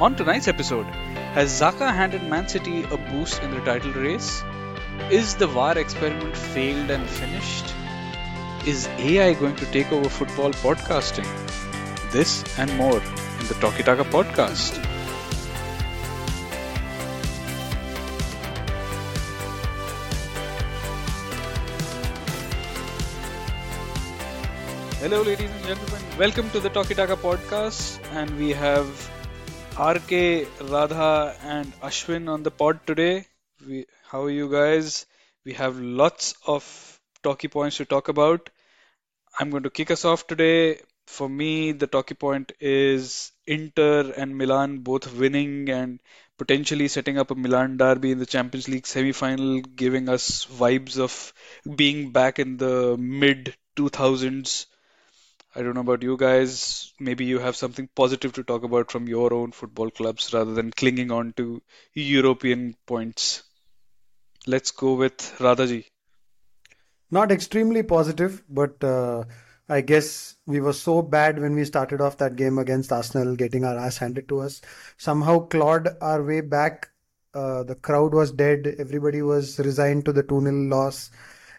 [0.00, 0.86] On tonight's episode,
[1.36, 4.42] has Xhaka handed Man City a boost in the title race?
[5.08, 7.72] Is the VAR experiment failed and finished?
[8.66, 11.28] Is AI going to take over football podcasting?
[12.10, 14.84] This and more in the Talkie Taka podcast.
[24.98, 26.02] Hello, ladies and gentlemen.
[26.18, 28.88] Welcome to the Talkie Taka podcast, and we have
[29.78, 33.26] RK, Radha, and Ashwin on the pod today.
[33.66, 35.04] We, how are you guys?
[35.44, 38.50] We have lots of talkie points to talk about.
[39.38, 40.78] I'm going to kick us off today.
[41.08, 45.98] For me, the talkie point is Inter and Milan both winning and
[46.38, 51.32] potentially setting up a Milan derby in the Champions League semi-final, giving us vibes of
[51.74, 54.66] being back in the mid 2000s.
[55.56, 56.92] I don't know about you guys.
[56.98, 60.72] Maybe you have something positive to talk about from your own football clubs rather than
[60.72, 63.44] clinging on to European points.
[64.46, 65.84] Let's go with Radhaji.
[67.10, 69.24] Not extremely positive, but uh,
[69.68, 73.64] I guess we were so bad when we started off that game against Arsenal, getting
[73.64, 74.60] our ass handed to us.
[74.96, 76.88] Somehow clawed our way back.
[77.32, 78.74] Uh, the crowd was dead.
[78.78, 81.10] Everybody was resigned to the 2 0 loss.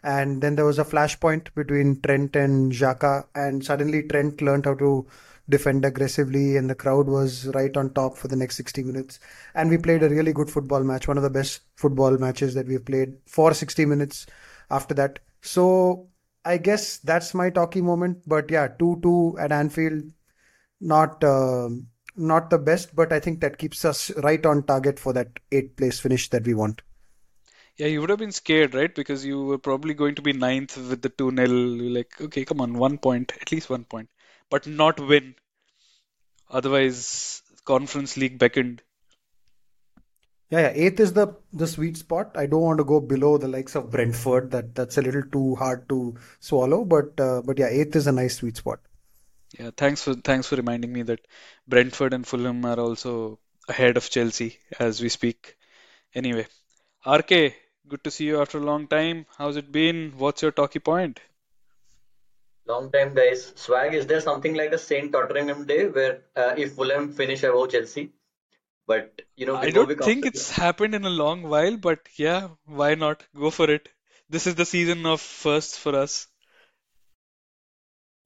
[0.05, 4.75] And then there was a flashpoint between Trent and Xhaka, and suddenly Trent learned how
[4.75, 5.07] to
[5.49, 9.19] defend aggressively, and the crowd was right on top for the next 60 minutes.
[9.55, 12.67] And we played a really good football match, one of the best football matches that
[12.67, 14.27] we've played for 60 minutes
[14.69, 15.19] after that.
[15.41, 16.07] So
[16.45, 18.21] I guess that's my talkie moment.
[18.27, 20.03] But yeah, 2 2 at Anfield,
[20.79, 21.23] not.
[21.23, 21.69] Uh,
[22.17, 25.75] not the best, but I think that keeps us right on target for that eighth
[25.75, 26.81] place finish that we want.
[27.77, 28.93] Yeah, you would have been scared, right?
[28.93, 31.47] Because you were probably going to be ninth with the 2 0.
[31.47, 34.09] Like, okay, come on, one point, at least one point,
[34.49, 35.35] but not win.
[36.49, 38.81] Otherwise, Conference League beckoned.
[40.51, 42.37] Yeah, yeah, eighth is the the sweet spot.
[42.37, 44.51] I don't want to go below the likes of Brentford.
[44.51, 46.85] That that's a little too hard to swallow.
[46.85, 48.79] But uh, but yeah, eighth is a nice sweet spot.
[49.57, 51.25] Yeah, thanks for thanks for reminding me that
[51.67, 55.55] Brentford and Fulham are also ahead of Chelsea as we speak.
[56.13, 56.45] Anyway,
[57.05, 57.55] RK,
[57.87, 59.25] good to see you after a long time.
[59.37, 60.13] How's it been?
[60.17, 61.19] What's your talkie point?
[62.67, 63.53] Long time, guys.
[63.55, 67.69] Swag, is there something like a Saint Tottenham Day where uh, if Fulham finish above
[67.69, 68.11] Chelsea?
[68.87, 72.95] But you know, I don't think it's happened in a long while, but yeah, why
[72.95, 73.23] not?
[73.35, 73.89] Go for it.
[74.29, 76.27] This is the season of firsts for us.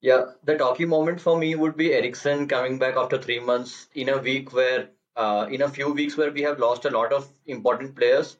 [0.00, 4.08] Yeah, the talkie moment for me would be Eriksen coming back after three months in
[4.08, 7.28] a week where, uh, in a few weeks where we have lost a lot of
[7.46, 8.38] important players.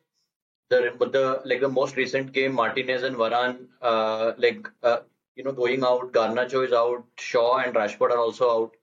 [0.70, 4.98] The the like the most recent game, Martinez and Varan, uh, like uh,
[5.34, 6.12] you know, going out.
[6.12, 7.04] Garnacho is out.
[7.18, 8.76] Shaw and Rashford are also out.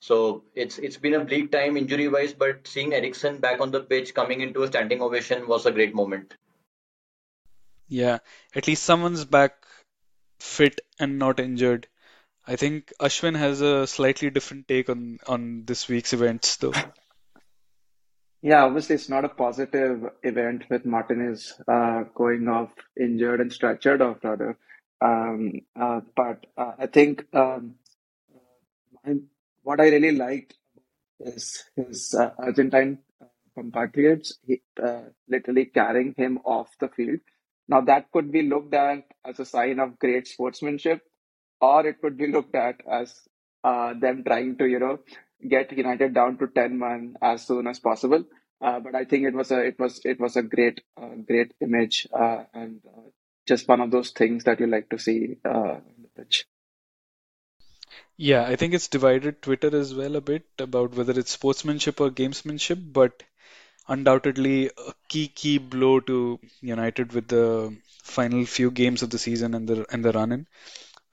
[0.00, 3.80] So it's it's been a bleak time injury wise, but seeing Eriksen back on the
[3.80, 6.34] pitch, coming into a standing ovation, was a great moment.
[7.88, 8.18] Yeah,
[8.54, 9.54] at least someone's back
[10.40, 11.86] fit and not injured.
[12.46, 16.74] I think Ashwin has a slightly different take on on this week's events, though.
[18.42, 22.70] Yeah, obviously it's not a positive event with Martinez uh, going off
[23.00, 24.58] injured and stretchered off rather.
[25.00, 27.76] Um, uh, but uh, I think um,
[29.62, 30.54] what I really liked
[31.20, 32.98] is his uh, Argentine
[33.56, 37.20] compatriots he, uh, literally carrying him off the field.
[37.68, 41.00] Now that could be looked at as a sign of great sportsmanship,
[41.60, 43.14] or it could be looked at as
[43.62, 44.98] uh, them trying to, you know,
[45.48, 48.24] get United down to ten man as soon as possible.
[48.60, 51.52] Uh, but I think it was a it was it was a great uh, great
[51.60, 53.08] image uh, and uh,
[53.46, 56.46] just one of those things that you like to see uh, on the pitch.
[58.16, 62.10] Yeah, I think it's divided Twitter as well a bit about whether it's sportsmanship or
[62.10, 63.22] gamesmanship, but
[63.88, 69.54] undoubtedly a key key blow to United with the final few games of the season
[69.54, 70.46] and the and the run in.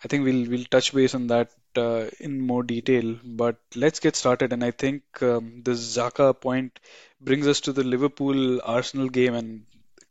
[0.04, 4.16] I think we'll we'll touch base on that uh, in more detail, but let's get
[4.16, 4.54] started.
[4.54, 6.80] And I think um, the Xhaka point
[7.22, 9.66] brings us to the Liverpool Arsenal game and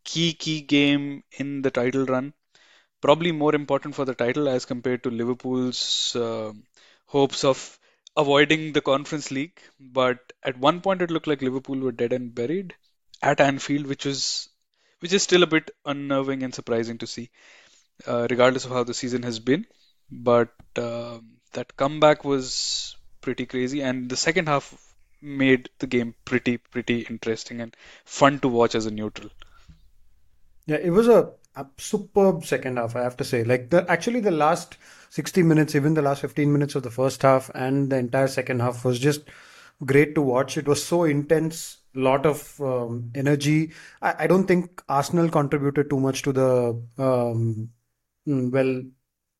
[0.05, 2.33] key key game in the title run.
[3.01, 6.53] Probably more important for the title as compared to Liverpool's uh,
[7.07, 7.79] hopes of
[8.17, 9.61] avoiding the Conference League.
[9.81, 12.75] But at one point, it looked like Liverpool were dead and buried
[13.23, 14.49] at Anfield, which was
[15.01, 17.31] which is still a bit unnerving and surprising to see,
[18.07, 19.67] uh, regardless of how the season has been.
[20.11, 21.19] But uh,
[21.53, 24.75] that comeback was pretty crazy, and the second half
[25.21, 29.31] made the game pretty pretty interesting and fun to watch as a neutral.
[30.67, 33.43] Yeah, it was a, a superb second half, I have to say.
[33.45, 34.77] Like the actually the last
[35.11, 38.61] 60 minutes, even the last 15 minutes of the first half and the entire second
[38.61, 39.23] half was just
[39.85, 40.57] great to watch.
[40.59, 43.73] It was so intense, lot of um, energy.
[44.03, 47.71] I, I, don't think Arsenal contributed too much to the um,
[48.27, 48.83] mm, well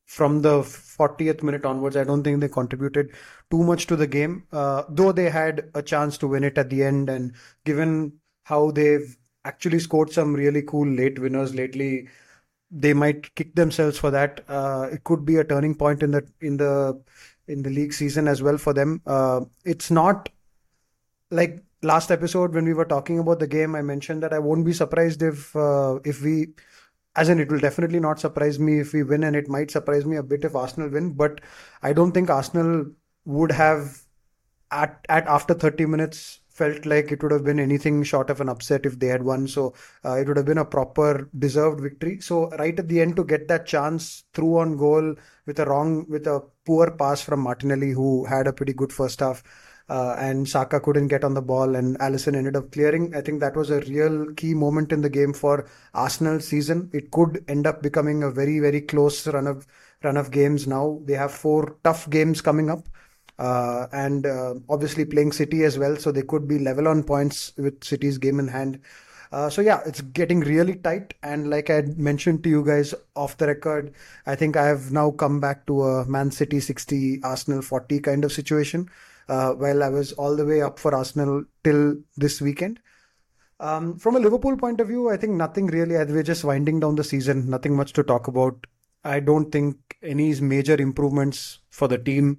[0.09, 1.97] from the 40th minute onwards.
[1.97, 3.13] I don't think they contributed
[3.51, 6.71] too much to the game, uh, though they had a chance to win it at
[6.71, 7.11] the end.
[7.11, 7.35] And
[7.65, 8.15] given
[8.45, 12.09] how they've actually scored some really cool late winners lately,
[12.71, 14.45] they might kick themselves for that.
[14.49, 16.99] Uh, it could be a turning point in the in the
[17.47, 19.03] in the league season as well for them.
[19.07, 20.31] Uh, it's not
[21.31, 23.75] like last episode when we were talking about the game.
[23.75, 26.49] I mentioned that I won't be surprised if uh, if we,
[27.19, 30.05] as in, it will definitely not surprise me if we win, and it might surprise
[30.05, 31.13] me a bit if Arsenal win.
[31.13, 31.41] But
[31.83, 32.87] I don't think Arsenal
[33.25, 34.03] would have
[34.71, 38.49] at at after 30 minutes felt like it would have been anything short of an
[38.49, 39.47] upset if they had won.
[39.47, 39.75] So
[40.05, 42.21] uh, it would have been a proper deserved victory.
[42.21, 45.15] So right at the end to get that chance through on goal
[45.47, 49.21] with a wrong with a poor pass from Martinelli, who had a pretty good first
[49.21, 49.43] half.
[49.89, 53.15] Uh, and Saka couldn't get on the ball, and Alisson ended up clearing.
[53.15, 56.91] I think that was a real key moment in the game for Arsenal season.
[56.93, 59.67] It could end up becoming a very, very close run of
[60.03, 60.67] run of games.
[60.67, 62.87] Now they have four tough games coming up,
[63.39, 67.53] uh, and uh, obviously playing City as well, so they could be level on points
[67.57, 68.81] with City's game in hand.
[69.31, 73.37] Uh, so yeah, it's getting really tight, and like I mentioned to you guys off
[73.37, 73.93] the record,
[74.27, 78.25] I think I have now come back to a Man City 60, Arsenal 40 kind
[78.25, 78.89] of situation.
[79.29, 82.81] Uh, while I was all the way up for Arsenal till this weekend.
[83.61, 85.97] Um, from a Liverpool point of view, I think nothing really.
[85.97, 87.51] We're just winding down the season.
[87.51, 88.67] Nothing much to talk about.
[89.05, 92.39] I don't think any major improvements for the team.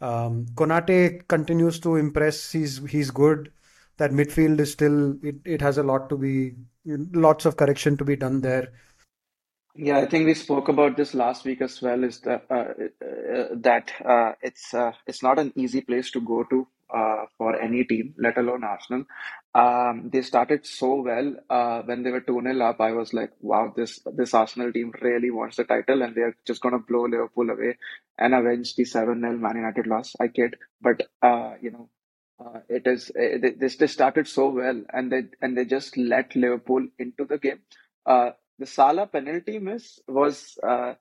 [0.00, 2.50] Um, Konate continues to impress.
[2.50, 3.52] He's he's good.
[3.96, 6.54] That midfield is still it, it has a lot to be
[6.84, 8.72] lots of correction to be done there.
[9.76, 12.04] Yeah, I think we spoke about this last week as well.
[12.04, 16.44] Is that uh, uh, that uh, it's uh, it's not an easy place to go
[16.44, 19.04] to uh, for any team, let alone Arsenal.
[19.52, 22.80] Um, they started so well uh, when they were 2 0 up.
[22.80, 26.60] I was like, wow, this this Arsenal team really wants the title and they're just
[26.60, 27.76] going to blow Liverpool away
[28.16, 30.14] and avenge the 7 0 Man United loss.
[30.20, 30.54] I kid.
[30.80, 31.02] But,
[31.60, 31.88] you know,
[32.40, 36.34] uh, it is uh, they, they started so well and they and they just let
[36.34, 37.60] Liverpool into the game.
[38.06, 40.94] Uh, the Salah penalty miss was uh,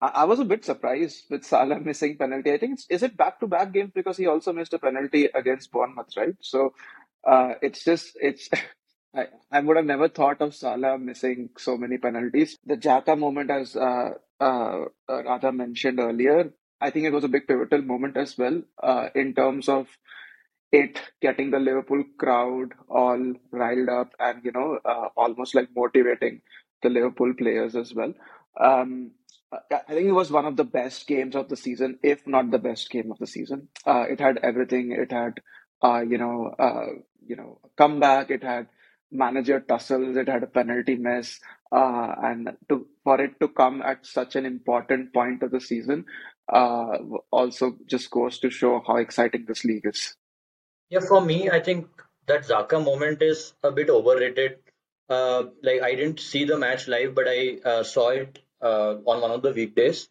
[0.00, 2.52] I, was a bit surprised with Salah missing penalty.
[2.52, 5.72] I think is it back to back games because he also missed a penalty against
[5.72, 6.36] Bournemouth, right?
[6.40, 6.74] So
[7.26, 8.48] uh, it's just it's.
[9.14, 12.58] I, I would have never thought of Salah missing so many penalties.
[12.66, 16.52] The Xhaka moment, as uh, uh, Radha mentioned earlier,
[16.82, 19.86] I think it was a big pivotal moment as well uh, in terms of
[20.72, 26.40] it getting the Liverpool crowd all riled up and you know uh, almost like motivating
[26.82, 28.12] the Liverpool players as well.
[28.60, 29.12] Um,
[29.52, 32.58] I think it was one of the best games of the season, if not the
[32.58, 33.68] best game of the season.
[33.86, 34.92] Uh, it had everything.
[34.92, 35.40] It had,
[35.82, 36.86] uh, you know, uh,
[37.24, 38.30] you know, comeback.
[38.30, 38.66] It had
[39.10, 40.16] manager tussles.
[40.16, 41.40] It had a penalty miss,
[41.70, 46.06] uh, and to for it to come at such an important point of the season,
[46.52, 46.98] uh,
[47.30, 50.16] also just goes to show how exciting this league is.
[50.90, 51.88] Yeah, for me, I think
[52.26, 54.58] that Xhaka moment is a bit overrated.
[55.08, 59.30] Uh, like I didn't see the match live, but I saw it uh, on one
[59.30, 60.08] of the weekdays.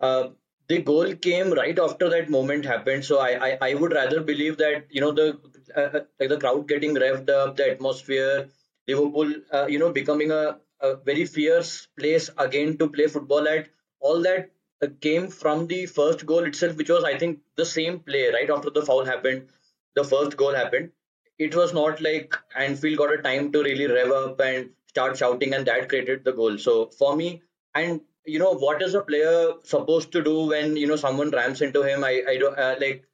[0.00, 0.28] Uh,
[0.68, 3.04] the goal came right after that moment happened.
[3.04, 5.38] So I, I, I would rather believe that you know the
[5.76, 8.48] uh, like the crowd getting revved up, the atmosphere,
[8.88, 13.68] Liverpool, uh, you know, becoming a, a very fierce place again to play football at.
[14.00, 14.50] All that
[14.82, 18.50] uh, came from the first goal itself, which was I think the same play right
[18.50, 19.48] after the foul happened.
[19.96, 20.92] The first goal happened.
[21.38, 25.54] It was not like Anfield got a time to really rev up and start shouting,
[25.54, 26.58] and that created the goal.
[26.58, 27.42] So for me,
[27.74, 31.62] and you know what is a player supposed to do when you know someone rams
[31.62, 33.04] into him i i don't uh, like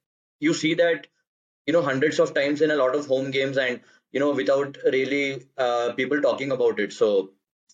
[0.41, 1.07] you see that
[1.67, 3.81] you know hundreds of times in a lot of home games and
[4.13, 7.11] you know without really uh, people talking about it so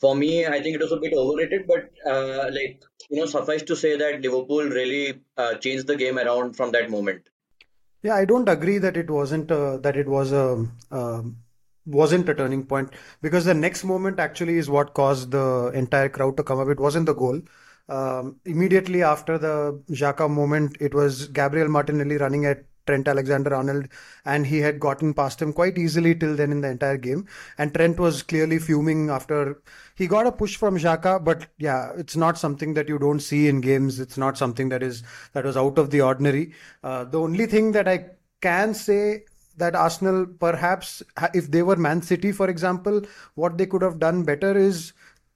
[0.00, 3.62] for me i think it was a bit overrated but uh, like you know suffice
[3.70, 7.28] to say that liverpool really uh, changed the game around from that moment
[8.02, 10.46] yeah i don't agree that it wasn't uh, that it was a
[10.90, 11.36] um,
[11.88, 12.90] wasn't a turning point
[13.22, 16.68] because the next moment actually is what caused the entire crowd to come up.
[16.68, 17.40] It wasn't the goal.
[17.88, 23.88] Um, immediately after the Xhaka moment, it was Gabriel Martinelli running at Trent Alexander Arnold,
[24.24, 27.26] and he had gotten past him quite easily till then in the entire game.
[27.58, 29.62] And Trent was clearly fuming after
[29.94, 33.46] he got a push from Xhaka, but yeah, it's not something that you don't see
[33.48, 34.00] in games.
[34.00, 35.02] It's not something that is
[35.34, 36.52] that was out of the ordinary.
[36.82, 38.06] Uh, the only thing that I
[38.40, 39.24] can say
[39.58, 41.02] that Arsenal perhaps
[41.34, 43.02] if they were Man City for example
[43.34, 44.92] what they could have done better is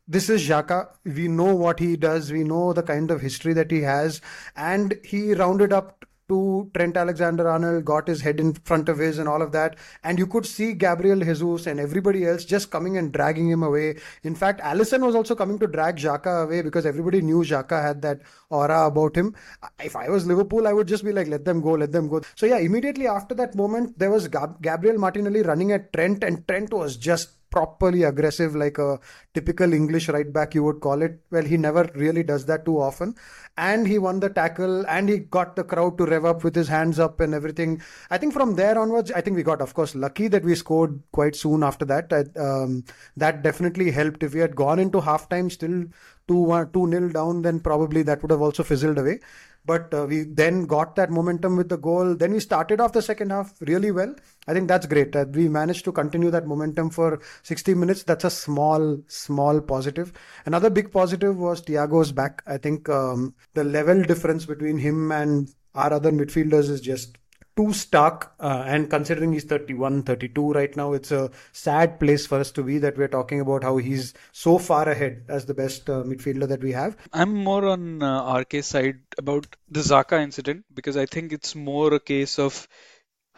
[0.06, 3.70] this is Xhaka we know what he does we know the kind of history that
[3.70, 4.20] he has
[4.56, 9.28] and he rounded up to Trent Alexander-Arnold, got his head in front of his and
[9.28, 9.76] all of that.
[10.02, 13.98] And you could see Gabriel Jesus and everybody else just coming and dragging him away.
[14.22, 18.02] In fact, Alisson was also coming to drag Xhaka away because everybody knew Xhaka had
[18.02, 19.34] that aura about him.
[19.82, 22.22] If I was Liverpool, I would just be like, let them go, let them go.
[22.36, 26.46] So yeah, immediately after that moment, there was Gab- Gabriel Martinelli running at Trent, and
[26.48, 28.98] Trent was just properly aggressive, like a
[29.34, 31.20] typical English right back, you would call it.
[31.30, 33.14] Well, he never really does that too often.
[33.56, 36.68] And he won the tackle and he got the crowd to rev up with his
[36.68, 37.82] hands up and everything.
[38.10, 41.00] I think from there onwards, I think we got, of course, lucky that we scored
[41.12, 42.10] quite soon after that.
[42.36, 42.84] Um,
[43.16, 44.22] that definitely helped.
[44.22, 45.84] If we had gone into halftime still
[46.28, 49.20] 2 2 nil down, then probably that would have also fizzled away.
[49.64, 52.16] But uh, we then got that momentum with the goal.
[52.16, 54.14] Then we started off the second half really well.
[54.48, 55.12] I think that's great.
[55.12, 58.02] That we managed to continue that momentum for 60 minutes.
[58.02, 60.12] That's a small, small positive.
[60.46, 62.42] Another big positive was Thiago's back.
[62.46, 67.18] I think um, the level difference between him and our other midfielders is just
[67.56, 68.32] too stark.
[68.40, 72.62] Uh, and considering he's 31, 32 right now, it's a sad place for us to
[72.62, 76.48] be that we're talking about how he's so far ahead as the best uh, midfielder
[76.48, 76.96] that we have.
[77.12, 81.94] I'm more on uh, RK side about the Xhaka incident because I think it's more
[81.94, 82.68] a case of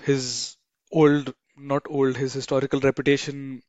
[0.03, 0.57] his
[0.93, 3.63] old, not old, his historical reputation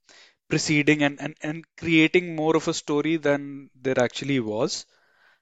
[0.48, 4.86] preceding and, and, and creating more of a story than there actually was.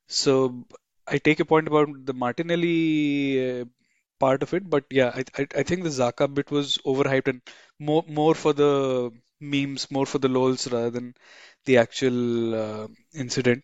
[0.07, 0.65] So
[1.07, 3.65] I take a point about the Martinelli uh,
[4.19, 7.41] part of it, but yeah, I, I, I think the Xhaka bit was overhyped and
[7.79, 11.13] more more for the memes, more for the lols rather than
[11.65, 13.63] the actual uh, incident.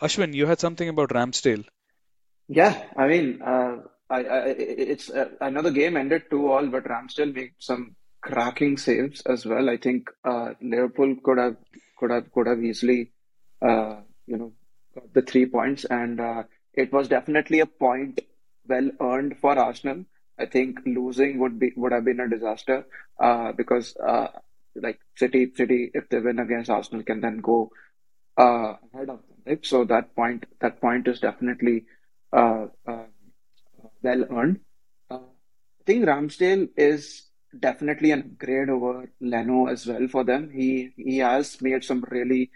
[0.00, 1.64] Ashwin, you had something about Ramsdale.
[2.48, 3.76] Yeah, I mean, uh,
[4.08, 9.20] I, I it's uh, the game ended two all, but Ramsdale made some cracking saves
[9.22, 9.70] as well.
[9.70, 11.56] I think uh, Liverpool could have
[11.98, 13.12] could have could have easily
[13.62, 14.52] uh, you know
[14.94, 16.42] got the three points, and uh,
[16.74, 18.20] it was definitely a point
[18.70, 20.04] well earned for Arsenal.
[20.40, 22.86] I think losing would be would have been a disaster
[23.20, 24.28] uh, because uh,
[24.74, 27.70] like City City if they win against Arsenal can then go
[28.38, 29.38] uh, ahead of them.
[29.46, 29.66] Right?
[29.66, 31.84] So that point that point is definitely
[32.32, 33.04] uh, uh,
[34.02, 34.60] well earned.
[35.10, 37.26] Uh, I think Ramsdale is
[37.58, 40.50] definitely an upgrade over Leno as well for them.
[40.50, 42.50] He he has made some really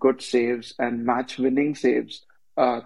[0.00, 2.24] good saves and match winning saves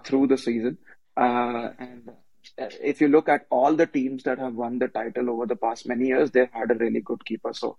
[0.05, 0.77] through the season.
[1.15, 2.11] and
[2.57, 5.87] if you look at all the teams that have won the title over the past
[5.87, 7.53] many years, they've had a really good keeper.
[7.53, 7.77] So,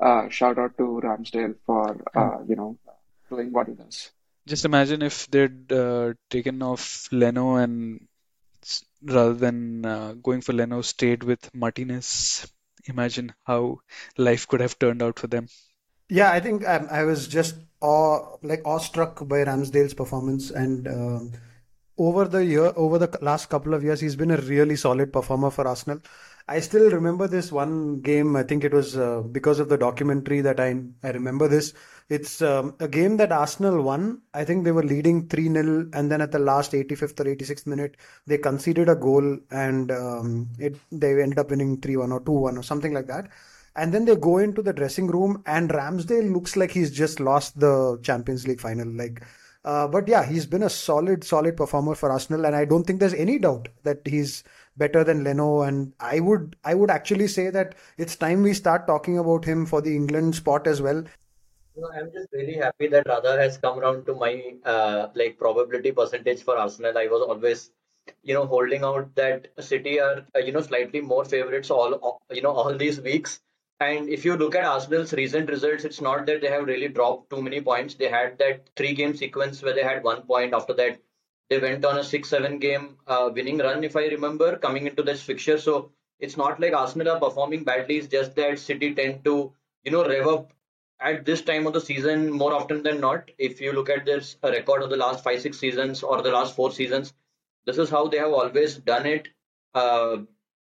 [0.00, 2.78] uh, shout out to Ramsdale for uh, you know
[3.28, 4.10] doing what he does.
[4.46, 8.06] Just imagine if they'd uh, taken off Leno and
[9.02, 12.46] rather than uh, going for Leno, stayed with Martinez.
[12.86, 13.80] Imagine how
[14.16, 15.48] life could have turned out for them.
[16.08, 20.88] Yeah, I think um, I was just awe, like awestruck by Ramsdale's performance and.
[20.88, 21.32] Um,
[22.00, 25.50] over the year, over the last couple of years, he's been a really solid performer
[25.50, 26.00] for Arsenal.
[26.48, 28.36] I still remember this one game.
[28.36, 30.68] I think it was uh, because of the documentary that I
[31.02, 31.74] I remember this.
[32.08, 34.22] It's um, a game that Arsenal won.
[34.32, 37.66] I think they were leading 3 0, and then at the last 85th or 86th
[37.66, 42.20] minute, they conceded a goal and um, it they ended up winning 3 1 or
[42.20, 43.28] 2 1 or something like that.
[43.76, 47.60] And then they go into the dressing room, and Ramsdale looks like he's just lost
[47.60, 48.88] the Champions League final.
[48.88, 49.22] Like
[49.64, 53.00] uh, but yeah, he's been a solid, solid performer for Arsenal, and I don't think
[53.00, 54.42] there's any doubt that he's
[54.76, 55.62] better than Leno.
[55.62, 59.66] And I would, I would actually say that it's time we start talking about him
[59.66, 61.04] for the England spot as well.
[61.94, 66.42] I'm just really happy that Radha has come around to my uh, like probability percentage
[66.42, 66.96] for Arsenal.
[66.96, 67.70] I was always,
[68.22, 72.42] you know, holding out that City are uh, you know slightly more favorites all you
[72.42, 73.40] know all these weeks
[73.80, 77.30] and if you look at Arsenal's recent results, it's not that they have really dropped
[77.30, 77.94] too many points.
[77.94, 80.52] They had that three game sequence where they had one point.
[80.52, 81.00] After that,
[81.48, 85.02] they went on a six, seven game uh, winning run, if I remember, coming into
[85.02, 85.58] this fixture.
[85.58, 87.96] So it's not like Arsenal are performing badly.
[87.96, 89.52] It's just that City tend to,
[89.84, 90.52] you know, rev up
[91.00, 93.30] at this time of the season more often than not.
[93.38, 96.54] If you look at this record of the last five, six seasons or the last
[96.54, 97.14] four seasons,
[97.64, 99.28] this is how they have always done it.
[99.74, 100.18] Uh,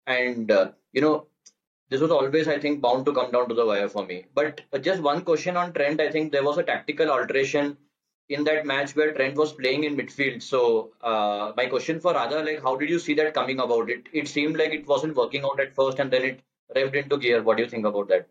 [0.06, 1.26] and, uh, you know,
[1.88, 4.25] this was always, I think, bound to come down to the wire for me.
[4.35, 6.00] But just one question on Trent.
[6.00, 7.76] I think there was a tactical alteration
[8.28, 10.43] in that match where Trent was playing in midfield.
[10.43, 13.88] So uh, my question for Radha, like, how did you see that coming about?
[13.88, 16.40] It it seemed like it wasn't working out at first, and then it
[16.75, 17.43] revved into gear.
[17.43, 18.28] What do you think about that?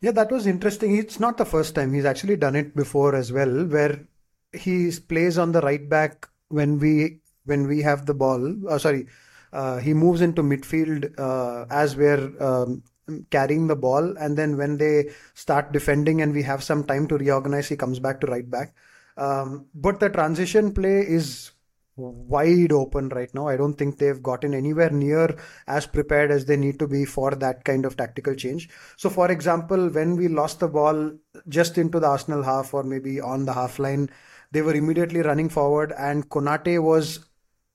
[0.00, 0.96] Yeah, that was interesting.
[0.96, 1.92] It's not the first time.
[1.92, 4.06] He's actually done it before as well, where
[4.52, 8.68] he plays on the right back when we when we have the ball.
[8.68, 9.06] Uh, sorry,
[9.52, 12.82] uh, he moves into midfield uh, as we're um,
[13.30, 17.18] carrying the ball and then when they start defending and we have some time to
[17.18, 18.74] reorganize he comes back to right back
[19.16, 21.52] um, but the transition play is
[21.96, 23.48] wide open right now.
[23.48, 27.32] I don't think they've gotten anywhere near as prepared as they need to be for
[27.32, 28.68] that kind of tactical change.
[28.96, 31.12] So, for example, when we lost the ball
[31.48, 34.10] just into the Arsenal half or maybe on the half line,
[34.52, 37.20] they were immediately running forward, and Konate was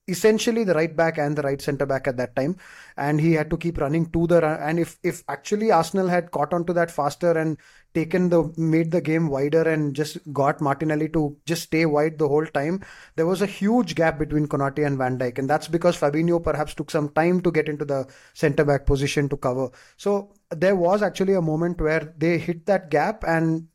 [0.07, 2.57] essentially the right back and the right centre back at that time.
[2.95, 6.53] And he had to keep running to the and if if actually arsenal had caught
[6.53, 7.57] on to that faster and
[7.93, 12.27] taken the made the game wider and just got martinelli to just stay wide the
[12.27, 12.79] whole time
[13.15, 15.37] there was a huge gap between konate and van dijk.
[15.37, 19.29] And that's because fabinho perhaps took some time to get into the centre back position
[19.29, 19.69] to cover.
[19.97, 23.67] So there was actually a moment where they hit that gap and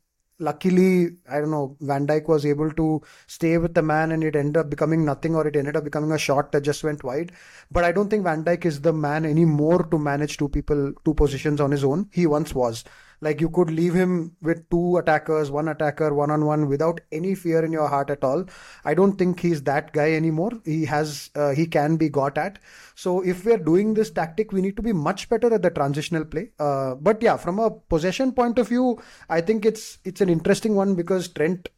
[0.43, 4.35] luckily, I don't know, Van Dijk was able to stay with the man and it
[4.35, 7.31] ended up becoming nothing or it ended up becoming a shot that just went wide.
[7.71, 11.13] But I don't think Van Dijk is the man anymore to manage two people, two
[11.13, 12.09] positions on his own.
[12.11, 12.83] He once was.
[13.21, 17.35] Like you could leave him with two attackers, one attacker, one on one without any
[17.35, 18.45] fear in your heart at all.
[18.85, 20.51] I don't think he's that guy anymore.
[20.65, 22.59] He has, uh, he can be got at.
[22.95, 26.25] So if we're doing this tactic, we need to be much better at the transitional
[26.25, 26.49] play.
[26.59, 30.75] Uh, but yeah, from a possession point of view, I think it's it's an interesting
[30.75, 31.69] one because Trent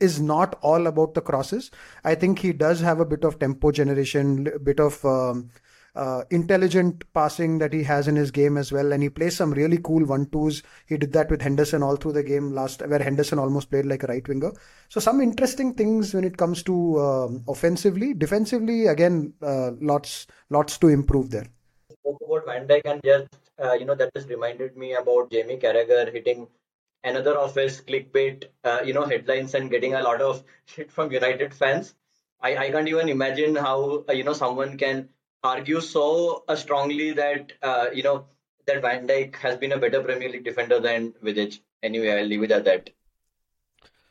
[0.00, 1.70] is not all about the crosses.
[2.04, 5.50] I think he does have a bit of tempo generation, a bit of um,
[5.94, 8.92] uh, intelligent passing that he has in his game as well.
[8.92, 10.62] And he plays some really cool one twos.
[10.86, 14.02] He did that with Henderson all through the game last, where Henderson almost played like
[14.02, 14.52] a right winger.
[14.88, 18.86] So some interesting things when it comes to uh, offensively, defensively.
[18.86, 21.46] Again, uh, lots lots to improve there.
[21.90, 23.28] Spoke about Van Dijk and just
[23.62, 26.48] uh, you know that just reminded me about Jamie Carragher hitting
[27.04, 31.12] another of his clickbait uh, you know headlines and getting a lot of shit from
[31.12, 31.94] United fans.
[32.40, 35.08] I, I can't even imagine how uh, you know someone can
[35.44, 38.26] argue so strongly that uh, you know
[38.66, 41.60] that Van Dijk has been a better Premier League defender than Vidic.
[41.82, 42.90] Anyway, I'll leave it at that.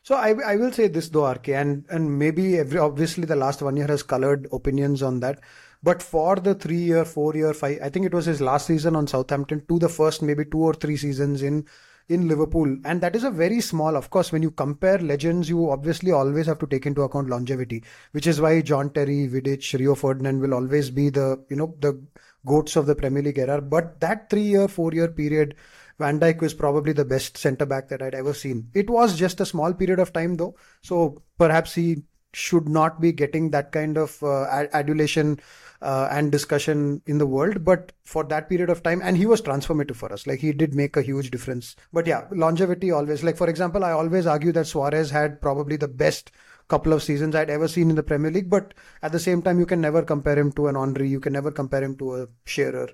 [0.02, 3.62] So I, I will say this though, RK, and and maybe every obviously the last
[3.62, 5.40] one year has colored opinions on that.
[5.82, 8.96] But for the three year, four year, five, I think it was his last season
[8.96, 11.66] on Southampton to the first maybe two or three seasons in
[12.08, 12.76] in Liverpool.
[12.84, 16.46] And that is a very small, of course, when you compare legends, you obviously always
[16.46, 20.54] have to take into account longevity, which is why John Terry, Vidic, Rio Ferdinand will
[20.54, 22.00] always be the, you know, the
[22.46, 23.60] goats of the Premier League era.
[23.60, 25.54] But that three year, four year period,
[25.98, 28.68] Van Dijk was probably the best centre back that I'd ever seen.
[28.74, 30.56] It was just a small period of time though.
[30.82, 35.38] So perhaps he should not be getting that kind of uh, adulation
[35.84, 39.42] uh, and discussion in the world but for that period of time and he was
[39.42, 40.26] transformative for us.
[40.26, 41.76] Like he did make a huge difference.
[41.92, 45.88] But yeah longevity always like for example i always argue that suarez had probably the
[45.88, 46.30] best
[46.68, 49.58] couple of seasons i'd ever seen in the premier league but at the same time
[49.58, 52.26] you can never compare him to an henry you can never compare him to a
[52.44, 52.88] shearer.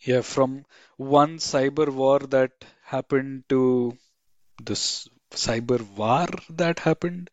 [0.00, 0.64] Yeah from
[0.96, 3.96] one cyber war that happened to
[4.70, 7.30] this cyber war that happened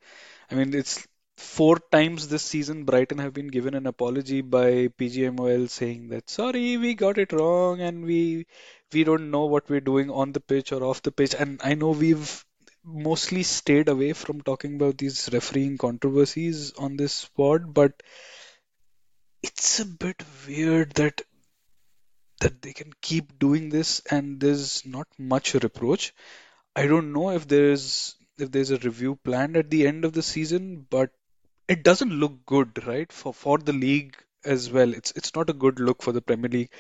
[0.52, 1.08] I mean, it's
[1.40, 6.78] four times this season Brighton have been given an apology by PGMOL saying that sorry,
[6.78, 8.46] we got it wrong and we
[8.92, 11.36] we don't know what we're doing on the pitch or off the pitch.
[11.38, 12.46] And I know we've
[12.84, 18.04] mostly stayed away from talking about these refereeing controversies on this pod, but
[19.42, 21.22] it's a bit weird that
[22.42, 26.14] that they can keep doing this and there's not much reproach.
[26.76, 30.24] I don't know if there's if there's a review planned at the end of the
[30.24, 31.12] season, but
[31.70, 33.12] it doesn't look good, right?
[33.14, 34.94] For for the league as well.
[34.94, 36.72] It's it's not a good look for the Premier League.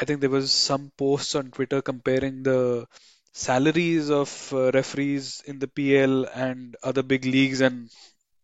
[0.00, 2.86] I think there was some posts on Twitter comparing the
[3.32, 7.90] salaries of uh, referees in the PL and other big leagues, and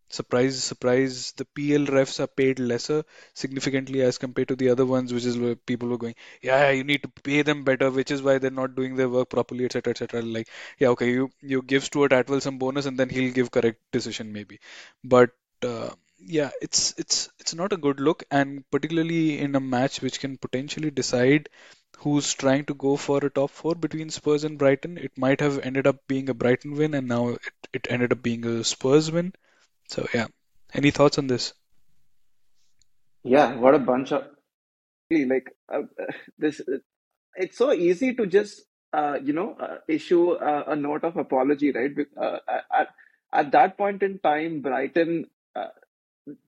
[0.09, 5.13] surprise, surprise, the PL refs are paid lesser significantly as compared to the other ones,
[5.13, 8.21] which is where people were going, yeah, you need to pay them better, which is
[8.23, 10.21] why they're not doing their work properly, etc., etc.
[10.23, 10.49] Like,
[10.79, 14.33] yeah, okay, you you give Stuart Atwell some bonus, and then he'll give correct decision
[14.33, 14.59] maybe,
[15.03, 15.31] but
[15.65, 20.19] uh, yeah, it's it's it's not a good look, and particularly in a match which
[20.19, 21.49] can potentially decide
[21.99, 24.97] who's trying to go for a top four between Spurs and Brighton.
[24.97, 27.41] It might have ended up being a Brighton win, and now it,
[27.73, 29.33] it ended up being a Spurs win.
[29.87, 30.27] So yeah,
[30.73, 31.53] any thoughts on this?
[33.23, 34.25] Yeah, what a bunch of
[35.11, 35.83] like uh,
[36.37, 36.61] this.
[37.35, 38.61] It's so easy to just
[38.93, 41.91] uh, you know uh, issue a, a, note of apology, right?
[42.19, 42.89] Uh, at,
[43.31, 45.27] at that point in time, Brighton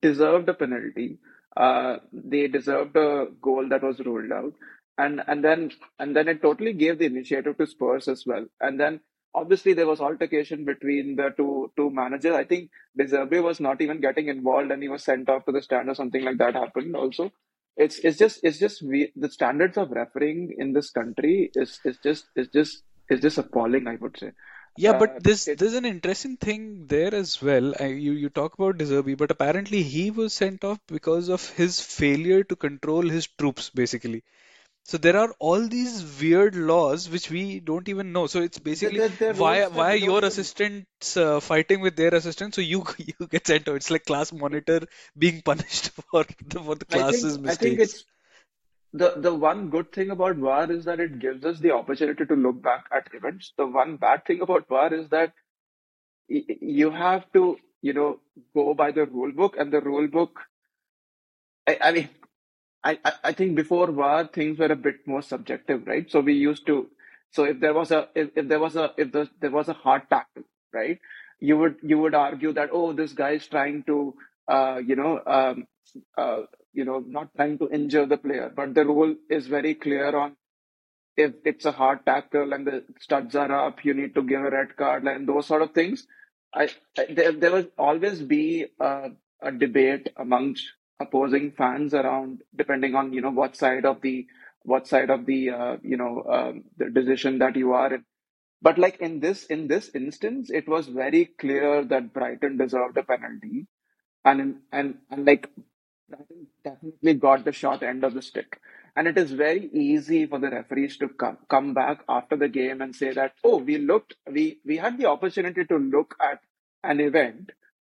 [0.01, 1.19] deserved a penalty.
[1.55, 4.53] Uh, they deserved a goal that was ruled out,
[4.97, 8.45] and and then and then it totally gave the initiative to Spurs as well.
[8.59, 9.01] And then
[9.35, 12.35] obviously there was altercation between the two two managers.
[12.35, 15.61] I think De was not even getting involved and he was sent off to the
[15.61, 17.31] stand or something like that happened also.
[17.75, 21.97] It's it's just it's just we, the standards of refereeing in this country is is
[22.03, 23.87] just is just is just appalling.
[23.87, 24.31] I would say.
[24.75, 27.73] Yeah, Uh, but there's it there's an interesting thing there as well.
[27.79, 31.47] I, you you talk about De Zerbi, but apparently he was sent off because of
[31.51, 34.23] his failure to control his troops, basically.
[34.83, 38.27] So there are all these weird laws which we don't even know.
[38.27, 41.17] So it's there, basically there, there are why why are we don't your even assistants
[41.17, 43.75] uh, fighting with their assistants, so you you get sent off.
[43.77, 44.81] It's like class monitor
[45.17, 47.79] being punished for the for the I think class's I think mistakes.
[47.79, 48.05] it's
[48.93, 52.35] the the one good thing about VAR is that it gives us the opportunity to
[52.35, 53.53] look back at events.
[53.57, 55.33] The one bad thing about VAR is that
[56.29, 58.19] y- you have to, you know,
[58.55, 60.39] go by the rule book, and the rule book.
[61.67, 62.09] I, I mean,
[62.83, 66.09] I, I think before VAR things were a bit more subjective, right?
[66.11, 66.89] So we used to,
[67.31, 69.73] so if there was a if, if there was a if the, there was a
[69.73, 70.99] hard tackle, right?
[71.39, 74.15] You would you would argue that oh this guy is trying to
[74.47, 75.67] uh you know um
[76.17, 80.15] uh you know not trying to injure the player, but the rule is very clear
[80.15, 80.35] on
[81.15, 84.49] if it's a hard tackle and the studs are up, you need to give a
[84.49, 86.07] red card and those sort of things.
[86.53, 90.65] I, I there, there will always be a, a debate amongst
[90.99, 94.27] opposing fans around depending on you know what side of the
[94.63, 98.05] what side of the uh, you know um, the decision that you are in.
[98.61, 103.03] But like in this in this instance, it was very clear that Brighton deserved a
[103.03, 103.67] penalty,
[104.25, 105.49] and and and like
[106.63, 108.59] definitely got the short end of the stick.
[108.95, 112.81] And it is very easy for the referees to come come back after the game
[112.81, 116.39] and say that, oh, we looked, we we had the opportunity to look at
[116.83, 117.51] an event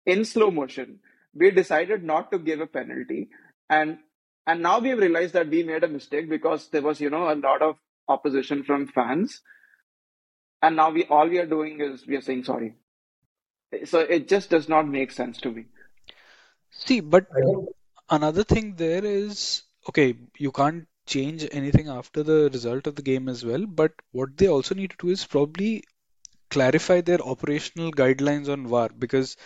[0.06, 1.00] in slow motion.
[1.34, 3.28] We decided not to give a penalty,
[3.68, 3.98] and
[4.46, 7.34] and now we've realized that we made a mistake because there was, you know, a
[7.34, 7.76] lot of
[8.08, 9.42] opposition from fans,
[10.62, 12.74] and now we all we are doing is we are saying sorry.
[13.84, 15.66] So it just does not make sense to me.
[16.70, 17.68] See, but I think
[18.10, 23.28] another thing there is okay, you can't change anything after the result of the game
[23.28, 25.84] as well, but what they also need to do is probably
[26.50, 29.36] clarify their operational guidelines on VAR because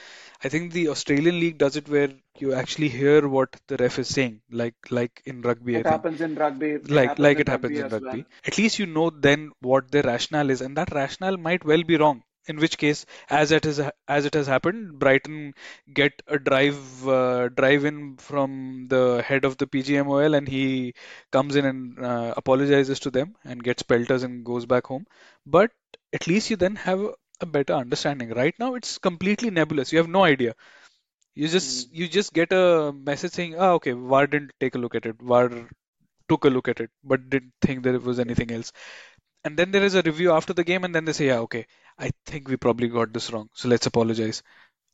[0.44, 4.08] I think the Australian league does it where you actually hear what the ref is
[4.08, 6.70] saying, like like in rugby, It happens in rugby.
[6.72, 8.10] It Like like it happens in as well.
[8.10, 8.26] rugby.
[8.44, 11.96] At least you know then what their rationale is, and that rationale might well be
[11.96, 12.22] wrong.
[12.50, 13.80] In which case, as it is
[14.16, 15.54] as it has happened, Brighton
[16.00, 20.94] get a drive uh, drive in from the head of the PGMOL, and he
[21.32, 25.06] comes in and uh, apologizes to them and gets pelters and goes back home.
[25.46, 25.70] But
[26.12, 27.00] at least you then have
[27.40, 28.30] a better understanding.
[28.42, 29.92] Right now, it's completely nebulous.
[29.92, 30.54] You have no idea.
[31.34, 31.50] You Mm.
[31.52, 35.06] just you just get a message saying, "Ah, okay, VAR didn't take a look at
[35.10, 35.16] it.
[35.30, 35.50] VAR
[36.28, 38.72] took a look at it, but didn't think there was anything else."
[39.44, 41.66] And then there is a review after the game, and then they say, "Yeah, okay,
[42.00, 44.42] I think we probably got this wrong, so let's apologize."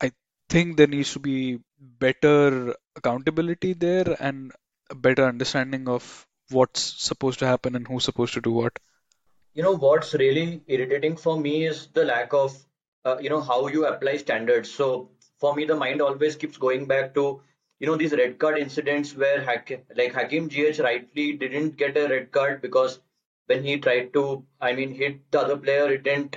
[0.01, 0.13] I
[0.51, 4.53] think there needs to be better accountability there and
[4.91, 8.79] a better understanding of what's supposed to happen and who's supposed to do what.
[9.55, 12.57] you know what's really irritating for me is the lack of
[13.05, 16.87] uh, you know how you apply standards so for me the mind always keeps going
[16.93, 17.25] back to
[17.81, 22.09] you know these red card incidents where Hakim, like Hakim GH rightly didn't get a
[22.09, 23.01] red card because
[23.47, 26.37] when he tried to I mean hit the other player it didn't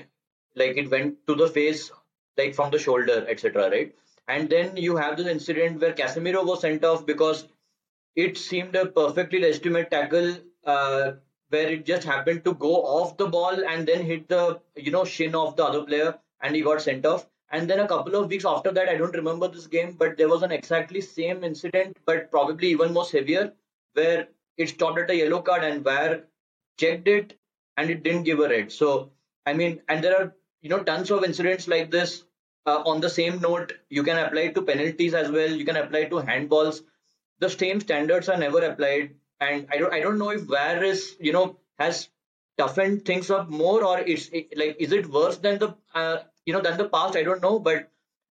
[0.55, 1.91] like it went to the face
[2.37, 3.95] like from the shoulder etc right
[4.27, 7.47] and then you have this incident where Casemiro was sent off because
[8.15, 11.13] it seemed a perfectly legitimate tackle uh,
[11.49, 15.03] where it just happened to go off the ball and then hit the you know
[15.03, 17.27] shin of the other player and he got sent off.
[17.51, 20.29] And then a couple of weeks after that, I don't remember this game, but there
[20.29, 23.53] was an exactly same incident, but probably even more severe,
[23.93, 26.25] where it stopped at a yellow card and where
[26.77, 27.39] checked it
[27.77, 28.71] and it didn't give a red.
[28.71, 29.11] So
[29.45, 32.23] I mean, and there are you know tons of incidents like this.
[32.65, 35.49] Uh, on the same note, you can apply it to penalties as well.
[35.49, 36.81] You can apply it to handballs
[37.39, 41.15] the same standards are never applied and i don't i don't know if VAR is
[41.19, 42.09] you know has
[42.57, 46.53] toughened things up more or it's it, like is it worse than the uh, you
[46.53, 47.89] know than the past i don't know but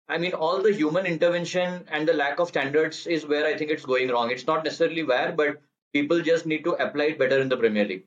[0.09, 3.71] i mean all the human intervention and the lack of standards is where i think
[3.71, 5.61] it's going wrong it's not necessarily VAR but
[5.93, 8.05] people just need to apply it better in the premier league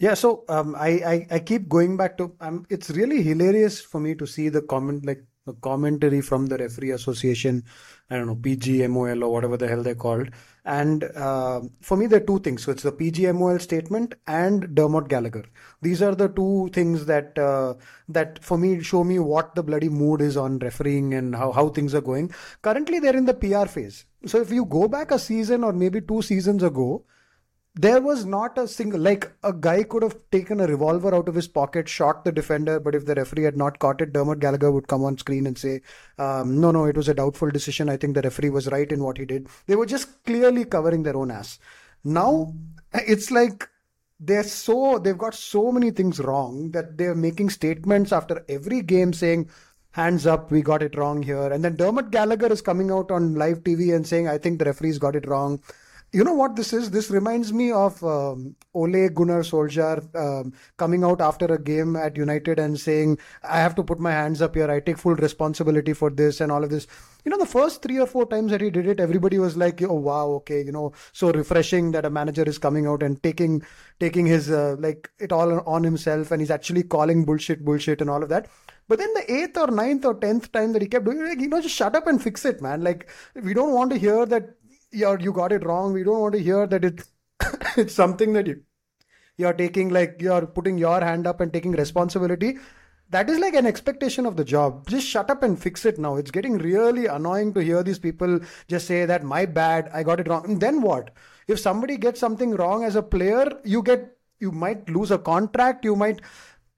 [0.00, 4.00] Yeah, so um, I, I I keep going back to um, it's really hilarious for
[4.00, 7.64] me to see the comment like the commentary from the referee association,
[8.08, 10.30] I don't know PGMOL or whatever the hell they're called,
[10.64, 12.64] and uh, for me there are two things.
[12.64, 15.44] So it's the PGMOL statement and Dermot Gallagher.
[15.82, 17.74] These are the two things that uh,
[18.08, 21.68] that for me show me what the bloody mood is on refereeing and how how
[21.68, 22.32] things are going.
[22.62, 24.06] Currently they're in the PR phase.
[24.24, 27.04] So if you go back a season or maybe two seasons ago
[27.74, 31.34] there was not a single like a guy could have taken a revolver out of
[31.34, 34.72] his pocket, shot the defender, but if the referee had not caught it, Dermot Gallagher
[34.72, 35.80] would come on screen and say,
[36.18, 37.88] um, "No, no, it was a doubtful decision.
[37.88, 41.04] I think the referee was right in what he did." They were just clearly covering
[41.04, 41.58] their own ass.
[42.02, 42.54] Now
[42.92, 43.68] it's like
[44.18, 49.12] they're so they've got so many things wrong that they're making statements after every game
[49.12, 49.48] saying
[49.92, 53.34] hands up we got it wrong here and then Dermot Gallagher is coming out on
[53.34, 55.60] live TV and saying I think the referees got it wrong
[56.12, 56.90] you know what this is?
[56.90, 62.16] This reminds me of um, Ole Gunnar Solskjaer um, coming out after a game at
[62.16, 64.70] United and saying, I have to put my hands up here.
[64.70, 66.88] I take full responsibility for this and all of this.
[67.24, 69.82] You know, the first three or four times that he did it, everybody was like,
[69.82, 73.62] oh, wow, okay, you know, so refreshing that a manager is coming out and taking
[74.00, 78.10] taking his, uh, like, it all on himself and he's actually calling bullshit, bullshit and
[78.10, 78.48] all of that.
[78.88, 81.40] But then the eighth or ninth or tenth time that he kept doing it, like,
[81.40, 82.82] you know, just shut up and fix it, man.
[82.82, 83.08] Like,
[83.40, 84.56] we don't want to hear that
[84.92, 85.92] you you got it wrong.
[85.92, 87.04] We don't want to hear that it
[87.76, 88.62] it's something that you
[89.36, 92.58] you're taking like you're putting your hand up and taking responsibility.
[93.10, 94.88] That is like an expectation of the job.
[94.88, 96.14] Just shut up and fix it now.
[96.16, 100.20] It's getting really annoying to hear these people just say that my bad, I got
[100.20, 100.44] it wrong.
[100.44, 101.10] And then what?
[101.48, 105.84] If somebody gets something wrong as a player, you get you might lose a contract,
[105.84, 106.20] you might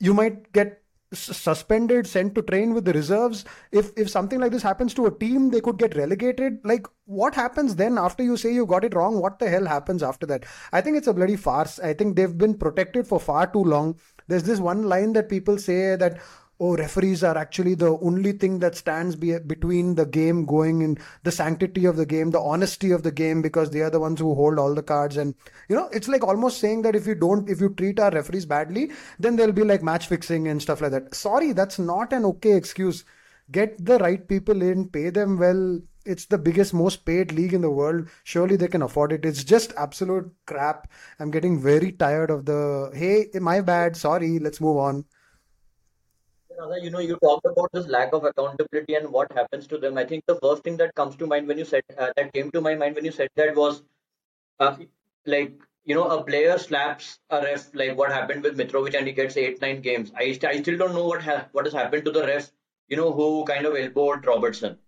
[0.01, 0.82] you might get
[1.13, 3.45] suspended, sent to train with the reserves.
[3.71, 6.59] If if something like this happens to a team, they could get relegated.
[6.65, 9.21] Like, what happens then after you say you got it wrong?
[9.21, 10.45] What the hell happens after that?
[10.73, 11.79] I think it's a bloody farce.
[11.79, 13.97] I think they've been protected for far too long.
[14.29, 16.21] There's this one line that people say that
[16.61, 21.01] oh, referees are actually the only thing that stands be- between the game going and
[21.25, 24.21] the sanctity of the game, the honesty of the game, because they are the ones
[24.21, 25.17] who hold all the cards.
[25.17, 25.35] And,
[25.69, 28.47] you know, it's like almost saying that if you don't, if you treat our referees
[28.47, 31.15] badly, then there'll be like match fixing and stuff like that.
[31.15, 33.05] Sorry, that's not an okay excuse.
[33.51, 35.81] Get the right people in, pay them well.
[36.05, 38.09] It's the biggest, most paid league in the world.
[38.25, 39.25] Surely they can afford it.
[39.25, 40.91] It's just absolute crap.
[41.19, 45.05] I'm getting very tired of the, hey, my bad, sorry, let's move on
[46.83, 49.99] you know, you talked about this lack of accountability and what happens to them.
[49.99, 52.51] I think the first thing that comes to mind when you said uh, that came
[52.53, 53.83] to my mind when you said that was,
[54.61, 54.77] uh,
[55.27, 59.13] like you know, a player slaps a ref, like what happened with Mitrovic, and he
[59.13, 60.13] gets eight nine games.
[60.17, 62.51] I, st- I still don't know what ha- what has happened to the ref.
[62.89, 64.79] You know, who kind of elbowed Robertson.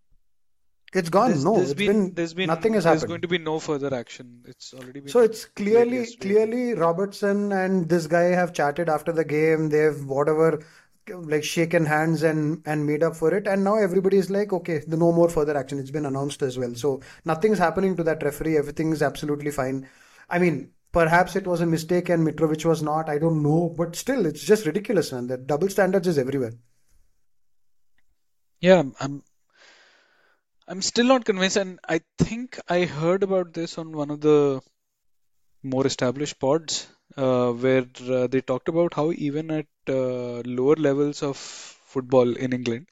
[0.92, 1.30] It's gone.
[1.30, 3.00] There's, no, there's been, been, there's been nothing has there's happened.
[3.00, 4.42] There's going to be no further action.
[4.46, 5.08] It's already been.
[5.08, 9.70] So it's clearly clearly Robertson and this guy have chatted after the game.
[9.70, 10.62] They've whatever
[11.08, 13.46] like shaken hands and and made up for it.
[13.46, 15.78] And now everybody is like okay the no more further action.
[15.78, 16.74] It's been announced as well.
[16.74, 18.56] So nothing's happening to that referee.
[18.56, 19.88] Everything's absolutely fine.
[20.28, 23.08] I mean perhaps it was a mistake and mitrovic was not.
[23.08, 23.74] I don't know.
[23.76, 25.26] But still it's just ridiculous man.
[25.28, 26.52] That double standards is everywhere.
[28.60, 29.22] Yeah i'm
[30.66, 31.56] i'm still not convinced.
[31.56, 34.60] And i think i heard about this on one of the
[35.62, 36.86] more established pods
[37.16, 42.52] uh, where uh, they talked about how even at uh, lower levels of football in
[42.52, 42.86] England,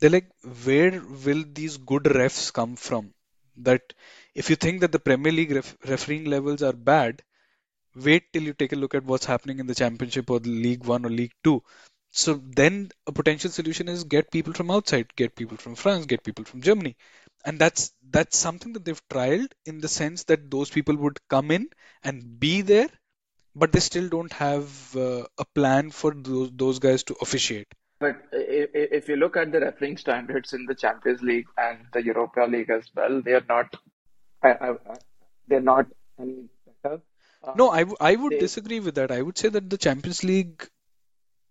[0.00, 0.30] they're like,
[0.64, 3.14] where will these good refs come from?
[3.56, 3.92] That
[4.34, 7.22] if you think that the Premier League ref- refereeing levels are bad,
[7.94, 10.84] wait till you take a look at what's happening in the Championship or the League
[10.84, 11.62] One or League Two.
[12.10, 16.24] So then a potential solution is get people from outside, get people from France, get
[16.24, 16.96] people from Germany,
[17.44, 21.50] and that's that's something that they've trialed in the sense that those people would come
[21.50, 21.68] in
[22.04, 22.88] and be there
[23.54, 27.66] but they still don't have uh, a plan for those, those guys to officiate.
[28.00, 32.46] But if, you look at the refereeing standards in the Champions League and the Europa
[32.48, 33.76] League as well, they are not.
[34.42, 34.74] I, I,
[35.46, 35.86] they're not
[36.18, 36.48] any
[36.82, 37.00] better.
[37.44, 39.12] Uh, no, I, I would they, disagree with that.
[39.12, 40.68] I would say that the Champions League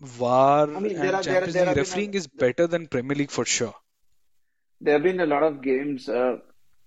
[0.01, 3.15] VAR I mean, and are, Champions there, there League refereeing a, is better than Premier
[3.15, 3.75] League for sure.
[4.81, 6.37] There have been a lot of games, uh,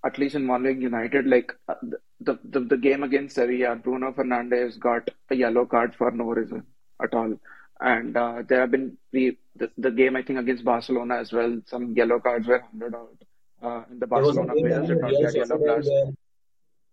[0.05, 1.75] at least in one league United, like uh,
[2.21, 6.63] the, the, the game against Sevilla, Bruno Fernandes got a yellow card for no reason
[7.01, 7.39] at all.
[7.79, 11.61] And uh, there have been the, the, the game I think against Barcelona as well.
[11.65, 13.17] Some yellow cards were handed out.
[13.61, 15.89] Uh, in the Barcelona players did not get yellow cards.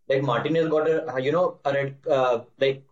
[0.09, 2.83] Like Martinez got a you know a red uh, like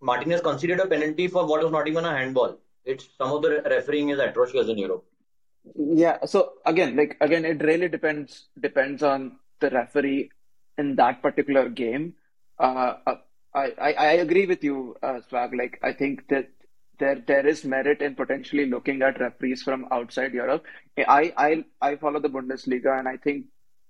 [0.00, 2.58] Martinez considered a penalty for what was not even a handball.
[2.84, 5.04] It's some of the refereeing is atrocious in Europe.
[5.74, 6.24] Yeah.
[6.26, 10.30] So again, like again, it really depends depends on the referee
[10.78, 12.14] in that particular game.
[12.58, 13.16] Uh, uh,
[13.54, 15.54] I, I, I agree with you, uh, Swag.
[15.54, 16.48] Like I think that
[16.98, 20.64] there there is merit in potentially looking at referees from outside Europe.
[20.96, 23.46] I I I follow the Bundesliga, and I think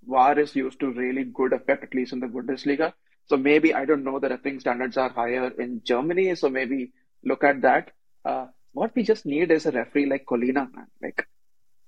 [0.07, 2.93] VAR is used to really good effect, at least in the Bundesliga.
[3.25, 6.91] So maybe I don't know the refereeing standards are higher in Germany, so maybe
[7.23, 7.91] look at that.
[8.25, 10.87] Uh, what we just need is a referee like Collina, man.
[11.01, 11.27] Like,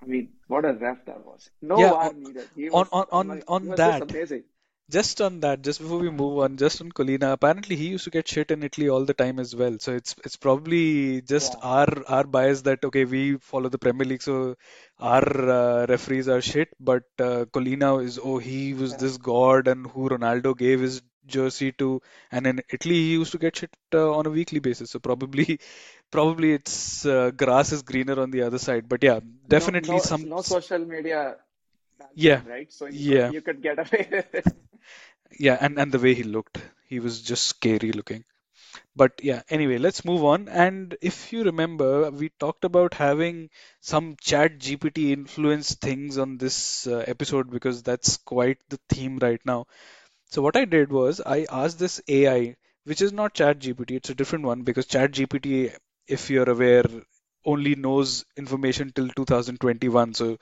[0.01, 1.49] I mean, what a ref that was.
[1.61, 2.47] No yeah, VAR needed.
[2.55, 4.01] He was, on on on, on that.
[4.01, 4.43] Amazing.
[4.91, 8.09] Just on that, just before we move on, just on Collina, apparently he used to
[8.09, 9.77] get shit in Italy all the time as well.
[9.79, 11.69] So it's it's probably just yeah.
[11.75, 14.55] our our bias that okay we follow the Premier League, so
[14.99, 16.69] our uh, referees are shit.
[16.79, 18.97] But uh, Collina is oh he was yeah.
[18.97, 22.01] this god and who Ronaldo gave his jersey to,
[22.31, 24.91] and in Italy he used to get shit uh, on a weekly basis.
[24.91, 25.59] So probably,
[26.11, 28.89] probably it's uh, grass is greener on the other side.
[28.89, 30.27] But yeah, definitely no, some.
[30.29, 31.37] no social media
[32.15, 32.71] Yeah, right?
[32.71, 34.47] So you could yeah, you could get away with it.
[35.37, 38.23] Yeah, and and the way he looked, he was just scary looking.
[38.95, 40.49] But yeah, anyway, let's move on.
[40.49, 43.49] And if you remember, we talked about having
[43.81, 49.67] some ChatGPT influence things on this uh, episode because that's quite the theme right now.
[50.31, 54.15] So what I did was I asked this AI, which is not ChatGPT it's a
[54.15, 55.75] different one because ChatGPT
[56.07, 56.85] if you're aware,
[57.45, 60.37] only knows information till 2021, so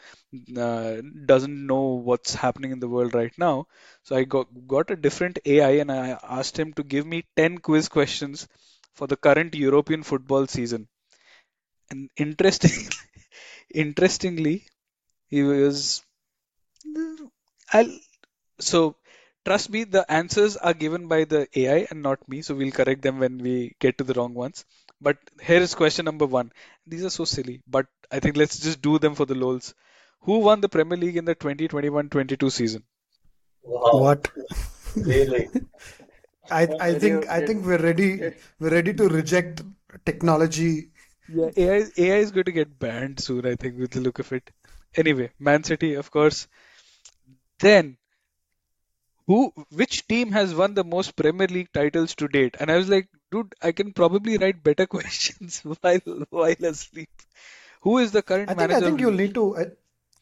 [0.57, 3.67] uh, doesn't know what's happening in the world right now.
[4.03, 7.57] So I got got a different AI and I asked him to give me 10
[7.59, 8.47] quiz questions
[8.95, 10.87] for the current European football season.
[11.91, 12.89] And interesting,
[13.73, 14.65] interestingly,
[15.29, 16.03] he was
[17.73, 17.99] I'll
[18.59, 18.95] so
[19.45, 23.01] trust me, the answers are given by the AI and not me, so we'll correct
[23.01, 24.65] them when we get to the wrong ones.
[25.01, 26.51] But here is question number one.
[26.87, 29.73] These are so silly, but I think let's just do them for the lols.
[30.21, 32.83] Who won the Premier League in the 2021-22 season?
[33.63, 34.29] Wow, What?
[35.03, 35.49] really?
[36.49, 39.63] I I think I think we're ready we're ready to reject
[40.05, 40.91] technology.
[41.27, 44.33] Yeah, AI, AI is going to get banned soon, I think, with the look of
[44.33, 44.49] it.
[44.95, 46.47] Anyway, Man City, of course.
[47.59, 47.98] Then,
[49.29, 52.57] who, which team has won the most Premier League titles to date?
[52.59, 55.99] And I was like, dude, I can probably write better questions while
[56.31, 57.09] while asleep.
[57.81, 59.65] Who is the current I think I think you'll need to I,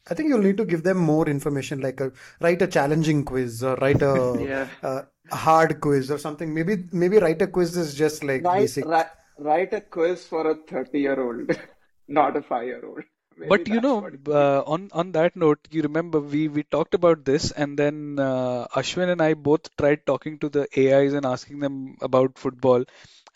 [0.10, 3.64] I think you'll need to give them more information, like a write a challenging quiz
[3.64, 4.14] or write a,
[4.50, 4.68] yeah.
[4.84, 6.54] Uh, a hard quiz or something.
[6.54, 8.86] Maybe maybe write a quiz is just like Write, basic.
[8.86, 11.58] write, write a quiz for a 30 year old,
[12.10, 13.04] not a 5 year old.
[13.38, 14.40] Maybe But you know, what it needs.
[14.40, 18.68] uh, on on that note, you remember we we talked about this, and then uh,
[18.76, 22.84] Ashwin and I both tried talking to the AIs and asking them about football.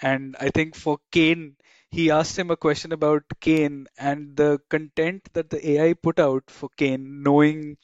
[0.01, 1.55] And I think for Kane,
[1.89, 6.49] he asked him a question about Kane, and the content that the AI put out
[6.49, 7.77] for Kane, knowing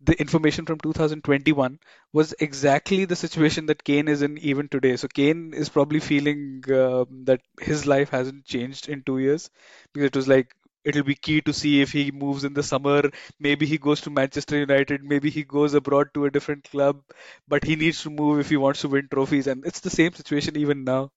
[0.00, 1.78] the information from 2021
[2.12, 4.96] was exactly the situation that Kane is in even today.
[4.96, 9.50] So Kane is probably feeling um that his life hasn't changed in two years
[9.92, 13.10] because it was like it'll be key to see if he moves in the summer.
[13.38, 15.02] Maybe he goes to Manchester United.
[15.04, 17.02] Maybe he goes abroad to a different club.
[17.48, 19.46] But he needs to move if he wants to win trophies.
[19.46, 21.10] And it's the same situation even now.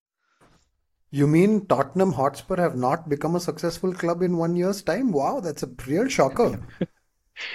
[1.09, 5.11] You mean Tottenham Hotspur have not become a successful club in one year's time?
[5.11, 6.59] Wow, that's a real shocker.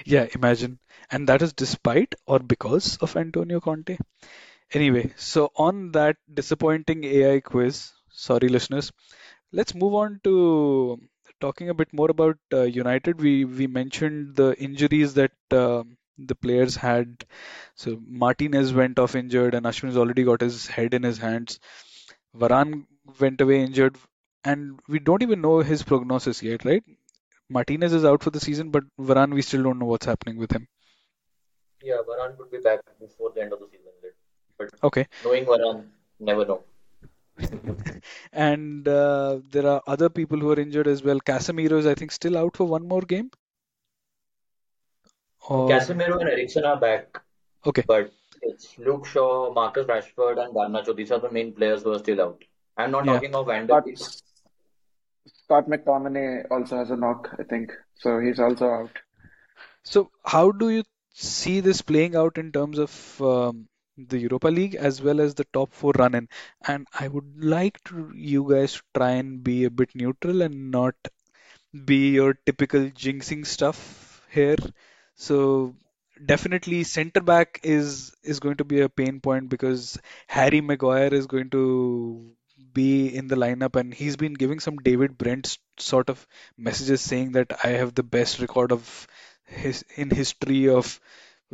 [0.04, 0.78] Yeah, imagine.
[1.10, 3.98] And that is despite or because of Antonio Conte.
[4.72, 8.92] Anyway, so on that disappointing AI quiz, sorry listeners,
[9.52, 11.00] let's move on to
[11.40, 13.20] talking a bit more about uh, United.
[13.20, 15.84] We we mentioned the injuries that uh,
[16.18, 17.24] the players had.
[17.74, 21.60] So Martinez went off injured, and Ashwin's already got his head in his hands.
[22.36, 22.86] Varane
[23.20, 23.98] went away injured,
[24.44, 26.84] and we don't even know his prognosis yet, right?
[27.48, 30.52] Martinez is out for the season, but Varane, we still don't know what's happening with
[30.52, 30.68] him.
[31.82, 33.92] Yeah, Varane would be back before the end of the season.
[34.58, 35.06] But Okay.
[35.24, 35.88] knowing Varane,
[36.20, 36.64] never know.
[38.32, 41.20] And uh, there are other people who are injured as well.
[41.20, 43.30] Casemiro is, I think, still out for one more game.
[45.48, 47.18] Or Casemiro and Eriksen are back,
[47.66, 50.94] okay, but it's Luke Shaw, Marcus Rashford, and Garnacho.
[50.94, 52.44] These are the main players who are still out.
[52.76, 53.14] I'm not yeah.
[53.14, 53.98] talking of Van der Scott, Beek.
[55.44, 57.72] Scott McTominay also has a knock, I think.
[57.94, 58.98] So he's also out.
[59.82, 63.66] So how do you see this playing out in terms of um,
[64.08, 66.28] the Europa League as well as the top four run-in?
[66.66, 70.70] And I would like to you guys to try and be a bit neutral and
[70.70, 70.94] not
[71.84, 74.56] be your typical jinxing stuff here.
[75.14, 75.74] So
[76.24, 81.26] definitely centre back is is going to be a pain point because Harry Maguire is
[81.26, 82.32] going to
[82.72, 87.32] be in the lineup and he's been giving some David Brent sort of messages saying
[87.32, 89.06] that I have the best record of
[89.46, 91.00] his in history of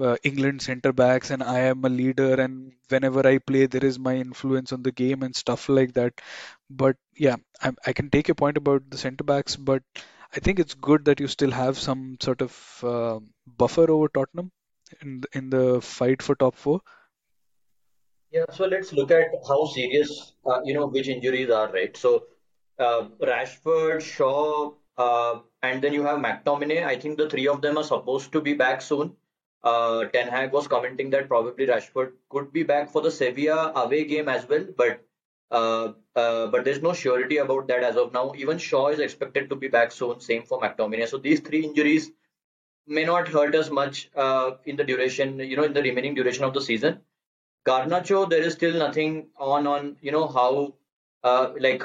[0.00, 3.98] uh, England centre backs and I am a leader and whenever I play there is
[3.98, 6.20] my influence on the game and stuff like that.
[6.68, 9.82] But yeah, I, I can take your point about the centre backs, but
[10.35, 13.20] I think it's good that you still have some sort of uh,
[13.56, 14.50] buffer over Tottenham
[15.00, 16.80] in the, in the fight for top four.
[18.30, 21.97] Yeah, so let's look at how serious, uh, you know, which injuries are, right?
[21.97, 22.24] So,
[22.78, 26.84] uh, Rashford, Shaw, uh, and then you have McTominay.
[26.84, 29.16] I think the three of them are supposed to be back soon.
[29.67, 34.05] Uh, Ten Hag was commenting that probably Rashford could be back for the Sevilla away
[34.05, 35.01] game as well, but
[35.51, 38.33] uh, uh, but there's no surety about that as of now.
[38.37, 40.21] Even Shaw is expected to be back soon.
[40.21, 41.09] Same for McTominay.
[41.09, 42.11] So these three injuries
[42.87, 46.45] may not hurt us much uh, in the duration, you know, in the remaining duration
[46.45, 47.01] of the season.
[47.67, 50.75] Garnacho, there is still nothing on on you know how
[51.25, 51.83] uh, like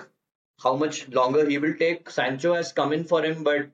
[0.64, 2.10] how much longer he will take.
[2.10, 3.70] Sancho has come in for him, but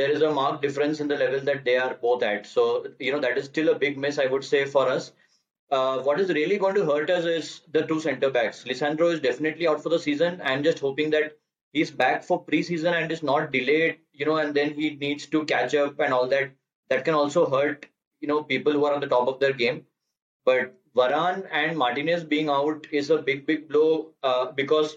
[0.00, 2.46] there is a marked difference in the level that they are both at.
[2.46, 5.12] So you know that is still a big miss, I would say, for us.
[5.70, 8.64] Uh, what is really going to hurt us is the two centre backs.
[8.64, 10.40] Lisandro is definitely out for the season.
[10.44, 11.36] I'm just hoping that
[11.72, 15.44] he's back for preseason and is not delayed, you know, and then he needs to
[15.44, 16.50] catch up and all that.
[16.88, 17.86] That can also hurt,
[18.20, 19.86] you know, people who are on the top of their game.
[20.44, 24.96] But Varane and Martinez being out is a big, big blow uh, because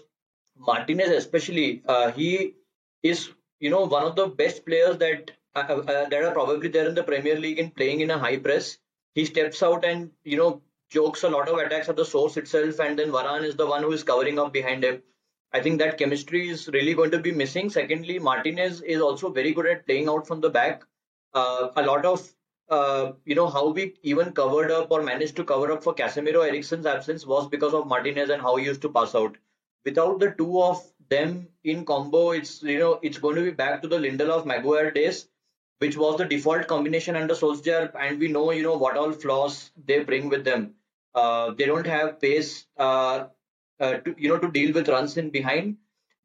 [0.56, 2.54] Martinez, especially, uh, he
[3.02, 3.30] is
[3.64, 6.94] you know one of the best players that uh, uh, that are probably there in
[6.94, 8.76] the Premier League in playing in a high press.
[9.14, 12.80] He steps out and you know jokes a lot of attacks at the source itself,
[12.80, 15.02] and then Varane is the one who is covering up behind him.
[15.52, 17.70] I think that chemistry is really going to be missing.
[17.70, 20.82] Secondly, Martinez is also very good at playing out from the back.
[21.32, 22.28] Uh, a lot of
[22.68, 26.46] uh, you know how we even covered up or managed to cover up for Casemiro
[26.50, 29.38] Eriksen's absence was because of Martinez and how he used to pass out.
[29.84, 30.84] Without the two of
[31.14, 34.90] them in combo, it's you know it's going to be back to the Lindelof Maguire
[34.90, 35.26] days,
[35.78, 39.70] which was the default combination under Solskjaer, and we know you know what all flaws
[39.86, 40.74] they bring with them.
[41.14, 43.26] Uh, they don't have pace, uh,
[43.80, 45.76] uh, to you know to deal with runs in behind.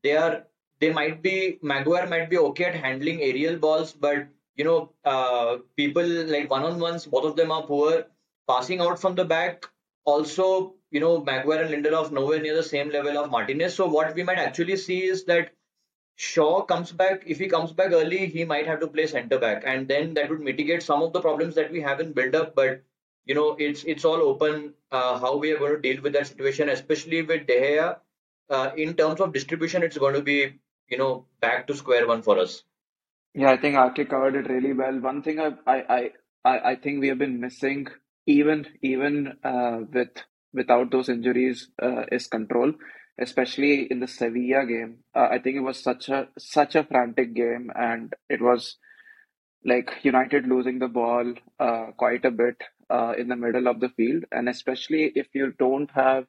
[0.04, 0.46] They are
[0.80, 5.58] they might be Maguire might be okay at handling aerial balls, but you know uh,
[5.76, 8.06] people like one on ones, both of them are poor.
[8.48, 9.66] Passing out from the back,
[10.06, 13.76] also you know, Maguire and Lindelof nowhere near the same level of Martinez.
[13.76, 15.52] So what we might actually see is that
[16.16, 17.24] Shaw comes back.
[17.26, 20.30] If he comes back early, he might have to play centre back, and then that
[20.30, 22.56] would mitigate some of the problems that we have in build up.
[22.56, 22.84] But
[23.26, 26.28] you know, it's it's all open uh, how we are going to deal with that
[26.28, 27.98] situation, especially with De Gea.
[28.50, 30.60] Uh, in terms of distribution, it's going to be
[30.90, 32.64] you know back to square one for us.
[33.34, 35.00] Yeah, I think RK covered it really well.
[35.00, 36.12] One thing I I
[36.44, 37.88] I, I think we have been missing
[38.26, 40.12] even even uh, with
[40.54, 42.74] without those injuries uh, is control,
[43.20, 45.00] especially in the Sevilla game.
[45.16, 48.78] Uh, I think it was such a such a frantic game, and it was
[49.66, 53.90] like United losing the ball uh, quite a bit uh, in the middle of the
[53.90, 56.26] field, and especially if you don't have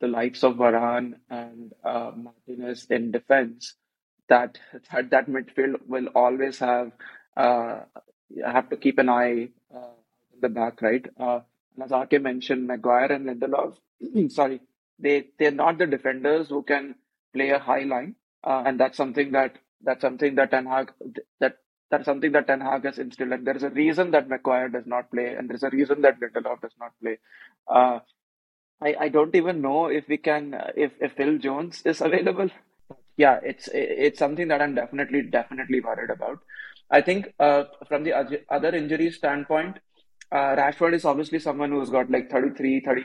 [0.00, 3.74] the likes of Varane and uh, Martinez in defense,
[4.28, 4.58] that
[4.92, 6.92] that that midfield will always have
[7.36, 7.80] uh,
[8.44, 9.94] have to keep an eye uh,
[10.34, 11.06] in the back, right?
[11.82, 13.76] As RK mentioned, Maguire and Lindelof,
[14.30, 14.60] sorry,
[14.98, 16.94] they they're not the defenders who can
[17.34, 20.92] play a high line, uh, and that's something that that's something that Ten Hag
[21.40, 21.58] that
[21.90, 23.32] that's something that Ten Hag has instilled.
[23.32, 26.20] And there is a reason that Maguire does not play, and there's a reason that
[26.20, 27.18] Lindelof does not play.
[27.68, 28.00] Uh,
[28.80, 32.50] I I don't even know if we can if if Phil Jones is available.
[33.16, 36.40] Yeah, it's it's something that I'm definitely definitely worried about.
[36.90, 39.78] I think uh, from the other injury standpoint,
[40.32, 43.04] uh, Rashford is obviously someone who's got like 33, 35%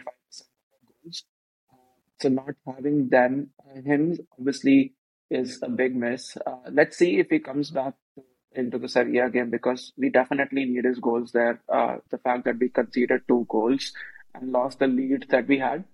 [1.03, 1.23] goals.
[2.19, 4.93] So not having them, uh, him obviously
[5.29, 6.37] is a big miss.
[6.45, 7.93] Uh, let's see if he comes back
[8.53, 11.61] into the Sevilla game because we definitely need his goals there.
[11.71, 13.93] Uh, the fact that we conceded two goals
[14.35, 15.85] and lost the lead that we had,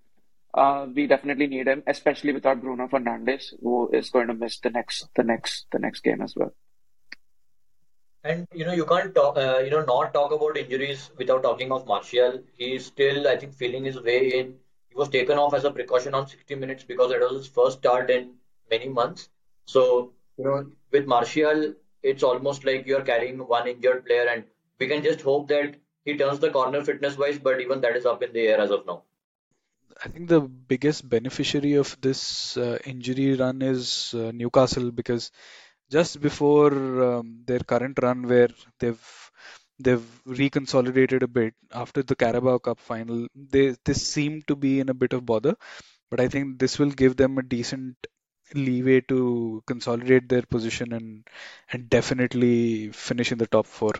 [0.53, 4.69] uh, we definitely need him, especially without Bruno Fernandes, who is going to miss the
[4.69, 6.53] next, the next, the next game as well.
[8.27, 11.71] And you know, you can't talk, uh, you know, not talk about injuries without talking
[11.71, 12.43] of Martial.
[12.57, 14.55] He's still, I think, feeling his way in.
[14.89, 17.77] He was taken off as a precaution on 60 minutes because it was his first
[17.77, 18.33] start in
[18.69, 19.29] many months.
[19.65, 21.73] So, you know, with Martial,
[22.03, 24.43] it's almost like you're carrying one injured player, and
[24.77, 28.05] we can just hope that he turns the corner fitness wise, but even that is
[28.05, 29.03] up in the air as of now.
[30.03, 35.31] I think the biggest beneficiary of this uh, injury run is uh, Newcastle because
[35.89, 36.73] just before
[37.03, 39.31] um, their current run where they've
[39.79, 43.27] they've reconsolidated a bit after the Carabao Cup final.
[43.35, 45.55] They they seem to be in a bit of bother,
[46.09, 47.95] but I think this will give them a decent
[48.53, 51.27] leeway to consolidate their position and
[51.71, 53.93] and definitely finish in the top four.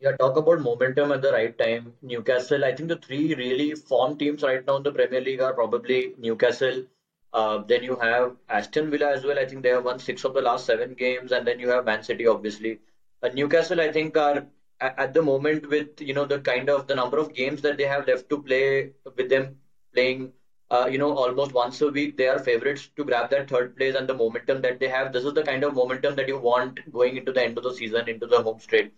[0.00, 1.92] Yeah, talk about momentum at the right time.
[2.02, 5.52] Newcastle, I think the three really form teams right now in the Premier League are
[5.52, 6.84] probably Newcastle,
[7.32, 9.38] uh, then you have Aston Villa as well.
[9.38, 11.84] I think they have won six of the last seven games, and then you have
[11.84, 12.80] Man City, obviously.
[13.22, 14.46] Uh, Newcastle, I think, are
[14.80, 17.84] at the moment with you know the kind of the number of games that they
[17.84, 19.56] have left to play with them
[19.94, 20.32] playing.
[20.70, 23.94] Uh, you know, almost once a week, they are favorites to grab that third place
[23.94, 25.12] and the momentum that they have.
[25.12, 27.74] This is the kind of momentum that you want going into the end of the
[27.74, 28.92] season, into the home straight.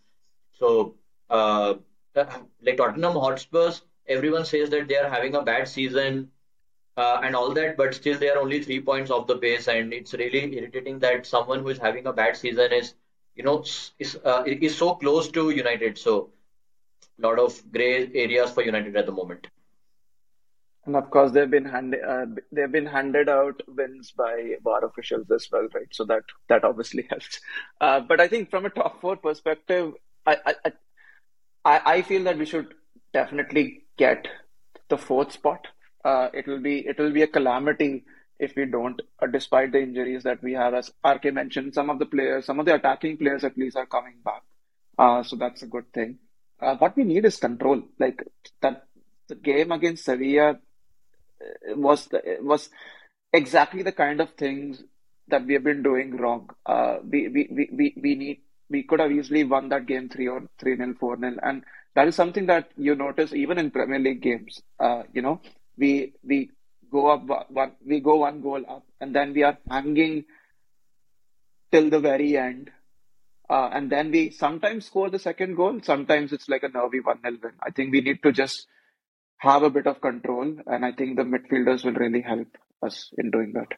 [0.52, 0.94] So,
[1.30, 1.74] uh,
[2.62, 6.30] like Tottenham Hotspurs, everyone says that they are having a bad season
[6.96, 9.92] uh, and all that, but still they are only three points off the pace, and
[9.92, 12.94] it's really irritating that someone who is having a bad season is,
[13.34, 13.64] you know,
[13.98, 15.98] is uh, is so close to United.
[15.98, 16.30] So,
[17.18, 19.48] a lot of grey areas for United at the moment.
[20.86, 25.30] And of course, they've been handed uh, they've been handed out wins by VAR officials
[25.30, 25.88] as well, right?
[25.90, 27.40] So that that obviously helps.
[27.80, 29.94] Uh, but I think from a top four perspective,
[30.26, 30.54] I
[31.64, 32.74] I I feel that we should
[33.12, 34.28] definitely get
[34.88, 35.68] the fourth spot.
[36.04, 38.04] Uh, it will be it will be a calamity
[38.38, 40.74] if we don't, uh, despite the injuries that we have.
[40.74, 43.86] As RK mentioned, some of the players, some of the attacking players at least, are
[43.86, 44.42] coming back.
[44.98, 46.18] Uh, so that's a good thing.
[46.60, 47.82] Uh, what we need is control.
[47.98, 48.22] Like
[48.60, 48.86] that,
[49.28, 50.58] the game against Sevilla
[51.68, 52.70] was the, was
[53.32, 54.82] exactly the kind of things
[55.28, 56.50] that we have been doing wrong.
[56.66, 58.40] Uh, we, we, we, we, we need
[58.70, 62.08] we could have easily won that game three or three nil, four nil, and that
[62.08, 64.62] is something that you notice even in Premier League games.
[64.80, 65.40] Uh, you know,
[65.76, 66.50] we we
[66.90, 70.24] go up one, we go one goal up, and then we are hanging
[71.72, 72.70] till the very end.
[73.50, 75.78] Uh, and then we sometimes score the second goal.
[75.82, 77.52] Sometimes it's like a nervy 1 0 win.
[77.62, 78.66] I think we need to just
[79.38, 82.48] have a bit of control, and I think the midfielders will really help
[82.82, 83.68] us in doing that.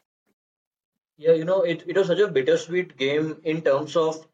[1.17, 4.25] Yeah, you know, it, it was such a bittersweet game in terms of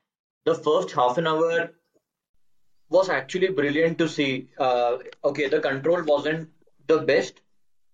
[0.45, 1.71] the first half an hour
[2.89, 4.49] was actually brilliant to see.
[4.59, 6.49] Uh, okay, the control wasn't
[6.87, 7.41] the best,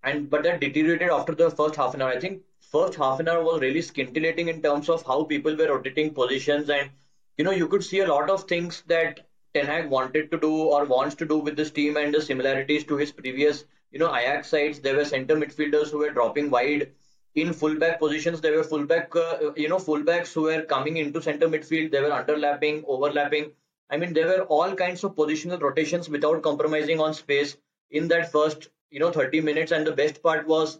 [0.03, 2.09] and but that deteriorated after the first half an hour.
[2.09, 5.67] I think first half an hour was really scintillating in terms of how people were
[5.67, 6.89] rotating positions, and
[7.37, 10.51] you know, you could see a lot of things that Ten Hag wanted to do
[10.51, 14.13] or wants to do with this team and the similarities to his previous, you know,
[14.15, 14.79] Ajax sides.
[14.79, 16.91] There were center midfielders who were dropping wide
[17.35, 18.41] in fullback positions.
[18.41, 21.91] There were fullback, uh, you know, fullbacks who were coming into center midfield.
[21.91, 23.51] They were underlapping, overlapping.
[23.89, 27.57] I mean, there were all kinds of positional rotations without compromising on space
[27.89, 29.71] in that first, you know, 30 minutes.
[29.71, 30.79] And the best part was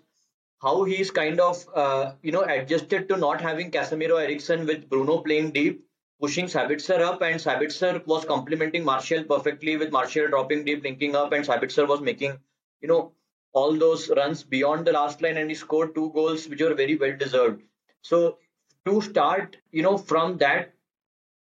[0.62, 5.20] how he's kind of, uh, you know, adjusted to not having Casemiro Eriksen with Bruno
[5.20, 5.86] playing deep
[6.20, 11.32] pushing Sabitzer up, and Sabitzer was complementing Martial perfectly with Martial dropping deep, linking up,
[11.32, 12.38] and Sabitzer was making,
[12.82, 13.14] you know,
[13.54, 16.96] all those runs beyond the last line, and he scored two goals which were very
[16.96, 17.62] well deserved.
[18.02, 18.38] So
[18.86, 20.74] to start, you know, from that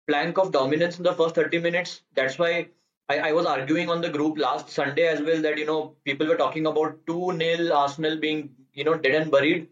[0.07, 2.69] plank of dominance in the first 30 minutes, that's why
[3.09, 6.27] I, I was arguing on the group last Sunday as well that you know people
[6.27, 9.69] were talking about 2 0 Arsenal being you know dead and buried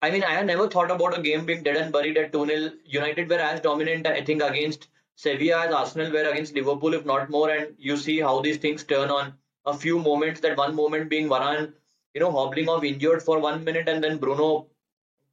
[0.00, 2.46] I mean, I had never thought about a game being dead and buried at 2
[2.46, 2.70] 0.
[2.84, 7.30] United were as dominant, I think, against Sevilla as Arsenal were against Liverpool, if not
[7.30, 7.50] more.
[7.50, 9.34] And you see how these things turn on
[9.66, 10.40] a few moments.
[10.40, 11.72] That one moment being Varane,
[12.14, 14.68] you know, hobbling off injured for one minute, and then Bruno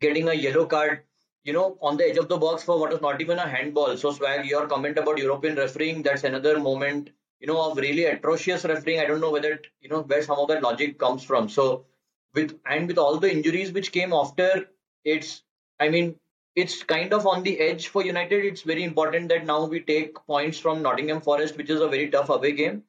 [0.01, 1.03] getting a yellow card,
[1.45, 3.95] you know, on the edge of the box for what was not even a handball.
[3.97, 8.65] So, Swag, your comment about European refereeing, that's another moment, you know, of really atrocious
[8.65, 8.99] refereeing.
[8.99, 11.49] I don't know whether, you know, where some of that logic comes from.
[11.49, 11.85] So,
[12.33, 14.65] with and with all the injuries which came after,
[15.05, 15.43] it's
[15.79, 16.15] I mean
[16.55, 18.45] it's kind of on the edge for United.
[18.45, 22.09] It's very important that now we take points from Nottingham Forest, which is a very
[22.09, 22.83] tough away game,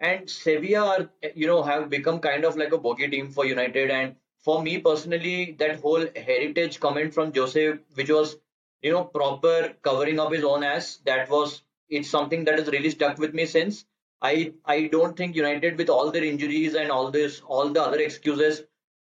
[0.00, 3.90] and Sevilla, are, you know, have become kind of like a bogey team for United.
[3.90, 8.36] And for me personally, that whole heritage comment from Jose, which was
[8.82, 12.90] you know proper covering up his own ass, that was it's something that has really
[12.90, 13.84] stuck with me since.
[14.20, 17.98] I I don't think United with all their injuries and all this all the other
[18.00, 18.62] excuses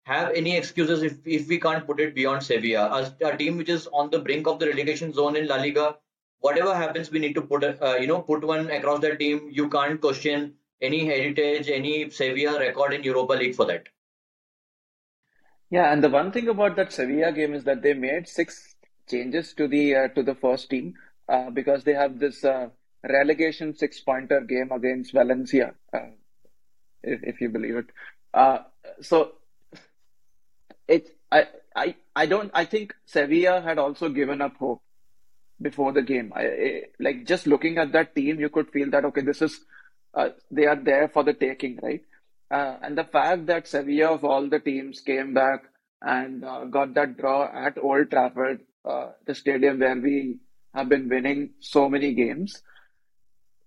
[0.05, 2.89] have any excuses if, if we can't put it beyond Sevilla.
[3.01, 5.97] As a team which is on the brink of the relegation zone in La Liga,
[6.41, 9.49] whatever happens, we need to put a, uh, you know put one across the team.
[9.51, 13.89] You can't question any heritage, any Sevilla record in Europa League for that.
[15.73, 18.77] Yeah, and the one thing about that Sevilla game is that they made six
[19.11, 20.95] changes to the uh, to the first team
[21.29, 22.69] uh, because they have this uh,
[23.03, 26.11] relegation six pointer game against Valencia, uh,
[27.03, 27.87] if, if you believe it.
[28.35, 28.61] Uh,
[29.01, 29.35] so
[30.89, 31.47] it I,
[31.77, 34.83] I I don't I think Sevilla had also given up hope
[35.61, 36.33] before the game.
[36.37, 39.61] I, like just looking at that team, you could feel that okay, this is
[40.15, 42.03] uh, they are there for the taking, right?
[42.53, 45.65] Uh, and the fact that Sevilla of all the teams came back
[46.03, 50.37] and uh, got that draw at Old Trafford, uh, the stadium where we
[50.75, 52.63] have been winning so many games,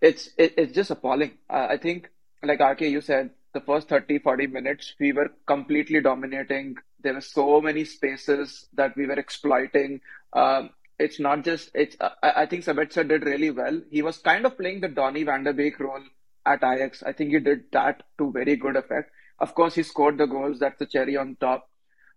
[0.01, 1.31] it's it, it's just appalling.
[1.49, 2.11] I think,
[2.43, 6.75] like RK, you said, the first 30, 40 minutes, we were completely dominating.
[7.01, 10.01] There were so many spaces that we were exploiting.
[10.33, 10.69] Um,
[10.99, 13.81] it's not just, it's, uh, I think Sabitzer did really well.
[13.89, 16.03] He was kind of playing the Donny van der Beek role
[16.45, 17.03] at Ajax.
[17.03, 19.11] I think he did that to very good effect.
[19.39, 20.59] Of course, he scored the goals.
[20.59, 21.69] That's the cherry on top.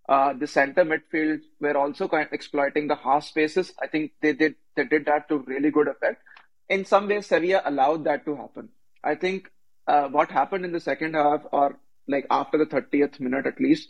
[0.09, 3.72] Uh, the center midfield were also kind of exploiting the half spaces.
[3.81, 6.22] I think they did they did that to really good effect.
[6.68, 8.70] In some ways, Sevilla allowed that to happen.
[9.05, 9.51] I think
[9.87, 13.89] uh, what happened in the second half, or like after the 30th minute at least,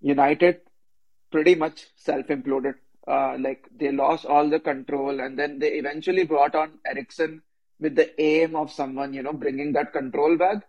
[0.00, 0.60] United
[1.30, 2.74] pretty much self imploded.
[3.08, 7.42] Uh, like they lost all the control, and then they eventually brought on Eriksen
[7.80, 10.66] with the aim of someone, you know, bringing that control back.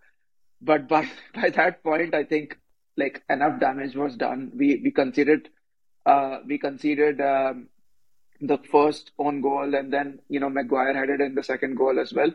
[0.61, 2.57] but by by that point, I think
[2.97, 4.51] like enough damage was done.
[4.55, 5.49] We we conceded
[6.05, 7.67] uh, we conceded um,
[8.39, 12.13] the first own goal, and then you know Maguire headed in the second goal as
[12.13, 12.31] well.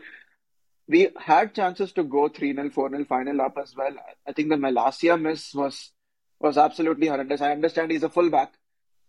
[0.89, 3.95] We had chances to go 3 0, 4 0 final up as well.
[4.27, 5.93] I think the Malacia miss was
[6.41, 7.41] was absolutely horrendous.
[7.41, 8.53] I understand he's a fullback,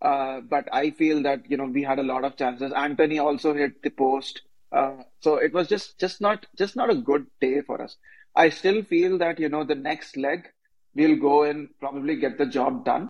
[0.01, 2.71] uh, but I feel that you know we had a lot of chances.
[2.73, 4.41] Antony also hit the post,
[4.71, 7.95] uh, so it was just just not just not a good day for us.
[8.35, 10.47] I still feel that you know the next leg
[10.95, 13.09] we'll go and probably get the job done,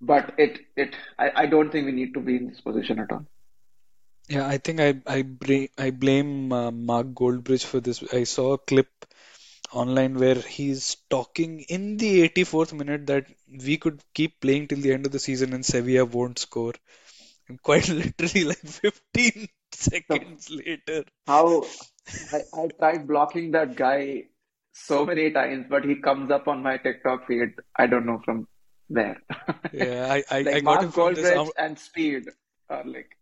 [0.00, 3.10] but it it I, I don't think we need to be in this position at
[3.12, 3.26] all.
[4.28, 8.02] Yeah, I think I I, bra- I blame uh, Mark Goldbridge for this.
[8.12, 8.88] I saw a clip
[9.72, 14.92] online where he's talking in the 84th minute that we could keep playing till the
[14.92, 16.74] end of the season and Sevilla won't score.
[17.48, 21.04] And quite literally, like 15 So seconds later.
[21.26, 21.64] how
[22.32, 24.24] I, I tried blocking that guy
[24.72, 27.54] so many times, but he comes up on my TikTok feed.
[27.76, 28.46] I don't know from
[28.88, 29.20] where.
[29.72, 31.36] Yeah, I, I, I got him from this.
[31.36, 32.24] Um, and Speed
[32.70, 33.18] are like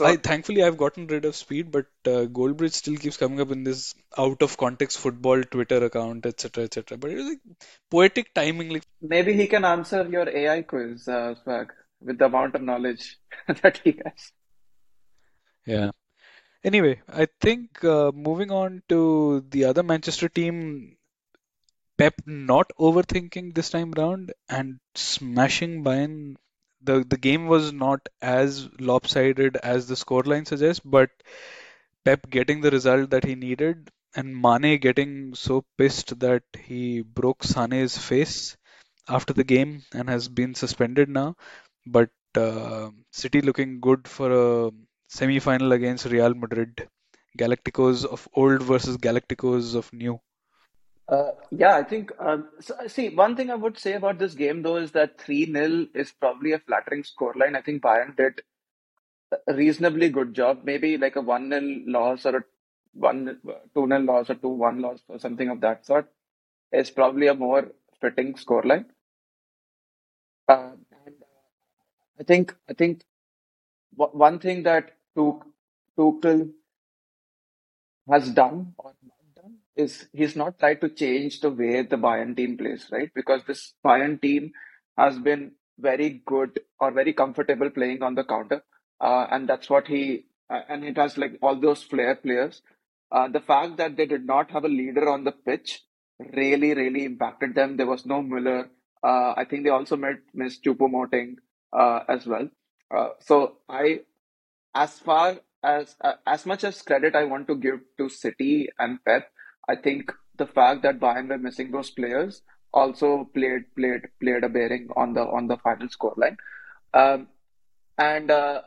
[0.00, 3.62] I thankfully I've gotten rid of speed, but uh, Goldbridge still keeps coming up in
[3.62, 6.98] this out of context football Twitter account, etc., etc.
[6.98, 7.40] But it was like
[7.90, 12.56] poetic timing, like Maybe he can answer your AI quiz, uh, Swag, with the amount
[12.56, 13.18] of knowledge
[13.62, 14.32] that he has.
[15.66, 15.90] Yeah.
[16.64, 20.96] Anyway, I think uh, moving on to the other Manchester team,
[21.98, 26.36] Pep not overthinking this time round and smashing Bayern.
[26.80, 31.10] The the game was not as lopsided as the scoreline suggests, but
[32.04, 37.44] Pep getting the result that he needed and Mane getting so pissed that he broke
[37.44, 38.56] Sane's face
[39.08, 41.36] after the game and has been suspended now.
[41.86, 44.72] But uh, City looking good for a
[45.08, 46.88] semi-final against Real Madrid.
[47.38, 50.20] Galacticos of old versus Galacticos of new.
[51.08, 52.12] Uh, yeah, I think.
[52.18, 55.20] Um, so, uh, see, one thing I would say about this game, though, is that
[55.20, 57.56] 3 nil is probably a flattering scoreline.
[57.56, 58.42] I think Bayern did
[59.46, 60.60] a reasonably good job.
[60.64, 62.44] Maybe like a 1 nil loss or a
[62.94, 63.40] 1
[63.74, 66.08] 2 nil loss or 2 1 loss or something of that sort
[66.72, 68.86] is probably a more fitting scoreline.
[70.48, 70.70] Uh,
[71.04, 71.14] and
[72.18, 73.02] I think I think
[73.96, 75.46] one thing that Tuch-
[75.98, 76.50] Tuchel
[78.10, 82.36] has done or not done is he's not tried to change the way the Bayern
[82.36, 83.10] team plays, right?
[83.14, 84.52] Because this Bayern team
[84.96, 88.62] has been very good or very comfortable playing on the counter,
[89.00, 92.62] uh, and that's what he uh, and it has like all those flair players.
[93.10, 95.82] Uh, the fact that they did not have a leader on the pitch
[96.32, 97.76] really, really impacted them.
[97.76, 98.68] There was no Müller.
[99.02, 101.36] Uh, I think they also met Miss Choupo-Moting
[101.72, 102.48] uh, as well.
[102.90, 104.00] Uh, so I
[104.74, 108.98] as far as uh, as much as credit I want to give to City and
[109.04, 109.30] Pep,
[109.68, 114.48] I think the fact that Bayern were missing those players also played played played a
[114.48, 116.36] bearing on the on the final scoreline.
[116.92, 117.28] Um,
[117.96, 118.62] and uh,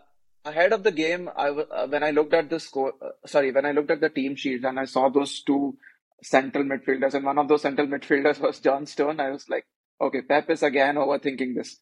[0.45, 3.65] ahead of the game, I uh, when I looked at the score, uh, sorry, when
[3.65, 5.78] I looked at the team sheet and I saw those two
[6.24, 9.65] central midfielders, and one of those central midfielders was John Stone, I was like,
[10.01, 11.78] okay, Pep is again overthinking this.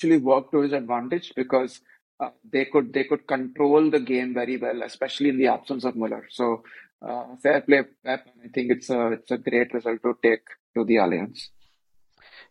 [0.00, 1.82] Actually worked to his advantage because
[2.20, 5.94] uh, they could they could control the game very well, especially in the absence of
[5.94, 6.26] Muller.
[6.30, 6.62] So
[7.02, 8.26] uh, fair play, Pep.
[8.42, 10.40] I think it's a it's a great result to take
[10.74, 11.48] to the Allianz.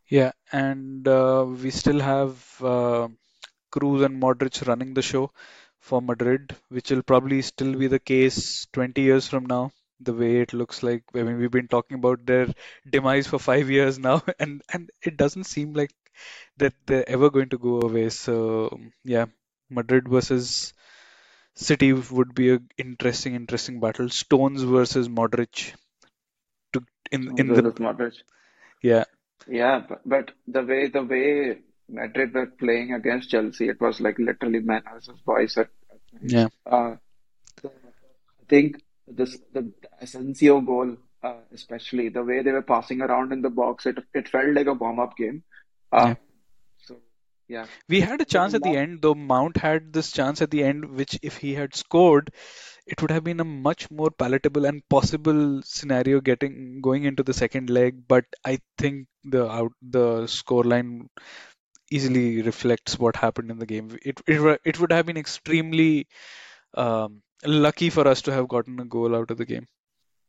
[0.07, 3.07] Yeah, and uh, we still have uh,
[3.71, 5.31] Kroos and Modric running the show
[5.79, 10.41] for Madrid, which will probably still be the case 20 years from now, the way
[10.41, 11.03] it looks like.
[11.15, 12.47] I mean, we've been talking about their
[12.87, 15.91] demise for five years now, and and it doesn't seem like
[16.57, 18.09] that they're ever going to go away.
[18.09, 19.25] So yeah,
[19.69, 20.73] Madrid versus
[21.55, 24.09] City would be a interesting, interesting battle.
[24.09, 25.73] Stones versus Modric
[26.73, 28.21] to in in the Modric.
[28.81, 29.05] yeah
[29.47, 34.19] Yeah, but, but the way the way Madrid were playing against Chelsea, it was like
[34.19, 35.69] literally man versus boys at,
[36.21, 36.95] yeah Uh,
[37.61, 43.33] so I think this the Asensio goal, uh, especially the way they were passing around
[43.33, 45.43] in the box, it it felt like a warm-up game.
[45.91, 46.15] Uh, yeah.
[46.77, 46.97] so
[47.47, 50.63] yeah, We had a chance at the end, though Mount had this chance at the
[50.63, 52.31] end, which if he had scored,
[52.85, 57.33] it would have been a much more palatable and possible scenario getting going into the
[57.33, 58.07] second leg.
[58.07, 61.07] But I think the out the scoreline
[61.91, 63.97] easily reflects what happened in the game.
[64.03, 66.07] It it, it would have been extremely
[66.75, 69.67] um, lucky for us to have gotten a goal out of the game.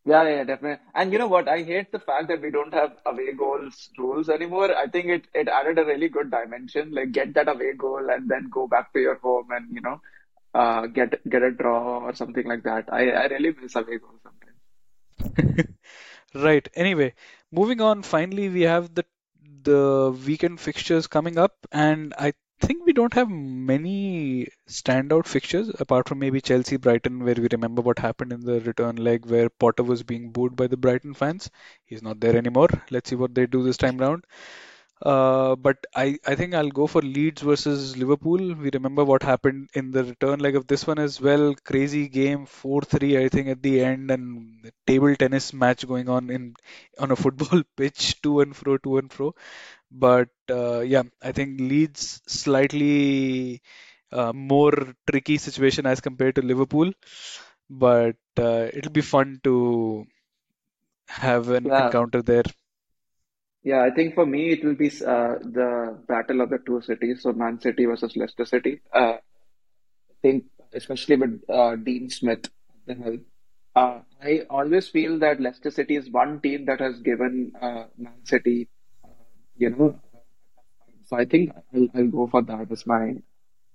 [0.05, 0.85] Yeah, yeah, definitely.
[0.95, 1.49] And you know what?
[1.49, 4.75] I hate the fact that we don't have away goals rules anymore.
[4.77, 6.91] I think it it added a really good dimension.
[6.93, 10.01] Like get that away goal and then go back to your home and you know,
[10.55, 12.93] uh, get get a draw or something like that.
[12.93, 14.61] I I really miss away goals sometimes.
[16.35, 16.69] Right.
[16.75, 17.15] Anyway,
[17.51, 18.03] moving on.
[18.03, 19.05] Finally, we have the
[19.63, 26.09] the weekend fixtures coming up, and I think we don't have many standout fixtures apart
[26.09, 29.83] from maybe Chelsea Brighton, where we remember what happened in the return leg where Potter
[29.83, 31.51] was being booed by the Brighton fans.
[31.85, 32.69] He's not there anymore.
[32.91, 34.25] Let's see what they do this time round.
[35.05, 38.55] Uh, but I, I think I'll go for Leeds versus Liverpool.
[38.55, 41.55] We remember what happened in the return leg of this one as well.
[41.65, 46.55] Crazy game, 4-3, I think, at the end, and table tennis match going on in
[46.99, 49.35] on a football pitch, to and fro, to and fro.
[49.91, 53.63] But uh, yeah, I think Leeds slightly
[54.13, 54.73] uh, more
[55.11, 56.93] tricky situation as compared to Liverpool.
[57.71, 60.07] But uh, it'll be fun to
[61.09, 62.45] have an Yeah, encounter there.
[63.63, 63.83] Yeah.
[63.83, 67.23] I think for me it will be uh, the battle of the two cities.
[67.23, 68.81] So Man City versus Leicester City.
[68.95, 72.49] Uh, I think especially with uh, Dean Smith
[72.87, 73.25] the helm.
[73.75, 78.25] Uh, I always feel that Leicester City is one team that has given uh, Man
[78.25, 78.69] City,
[79.05, 79.09] uh,
[79.57, 80.01] you know.
[81.07, 83.15] So I think I'll, I'll go for that as my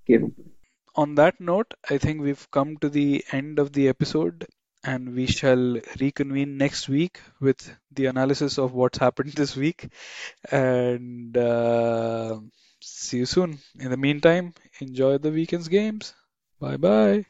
[0.06, 0.34] game.
[0.96, 4.46] On that note, I think we've come to the end of the episode,
[4.86, 9.90] and we shall reconvene next week with the analysis of what's happened this week.
[10.52, 12.40] And uh,
[12.82, 13.60] see you soon.
[13.80, 16.14] In the meantime, enjoy the weekend's games.
[16.60, 17.26] Bye bye.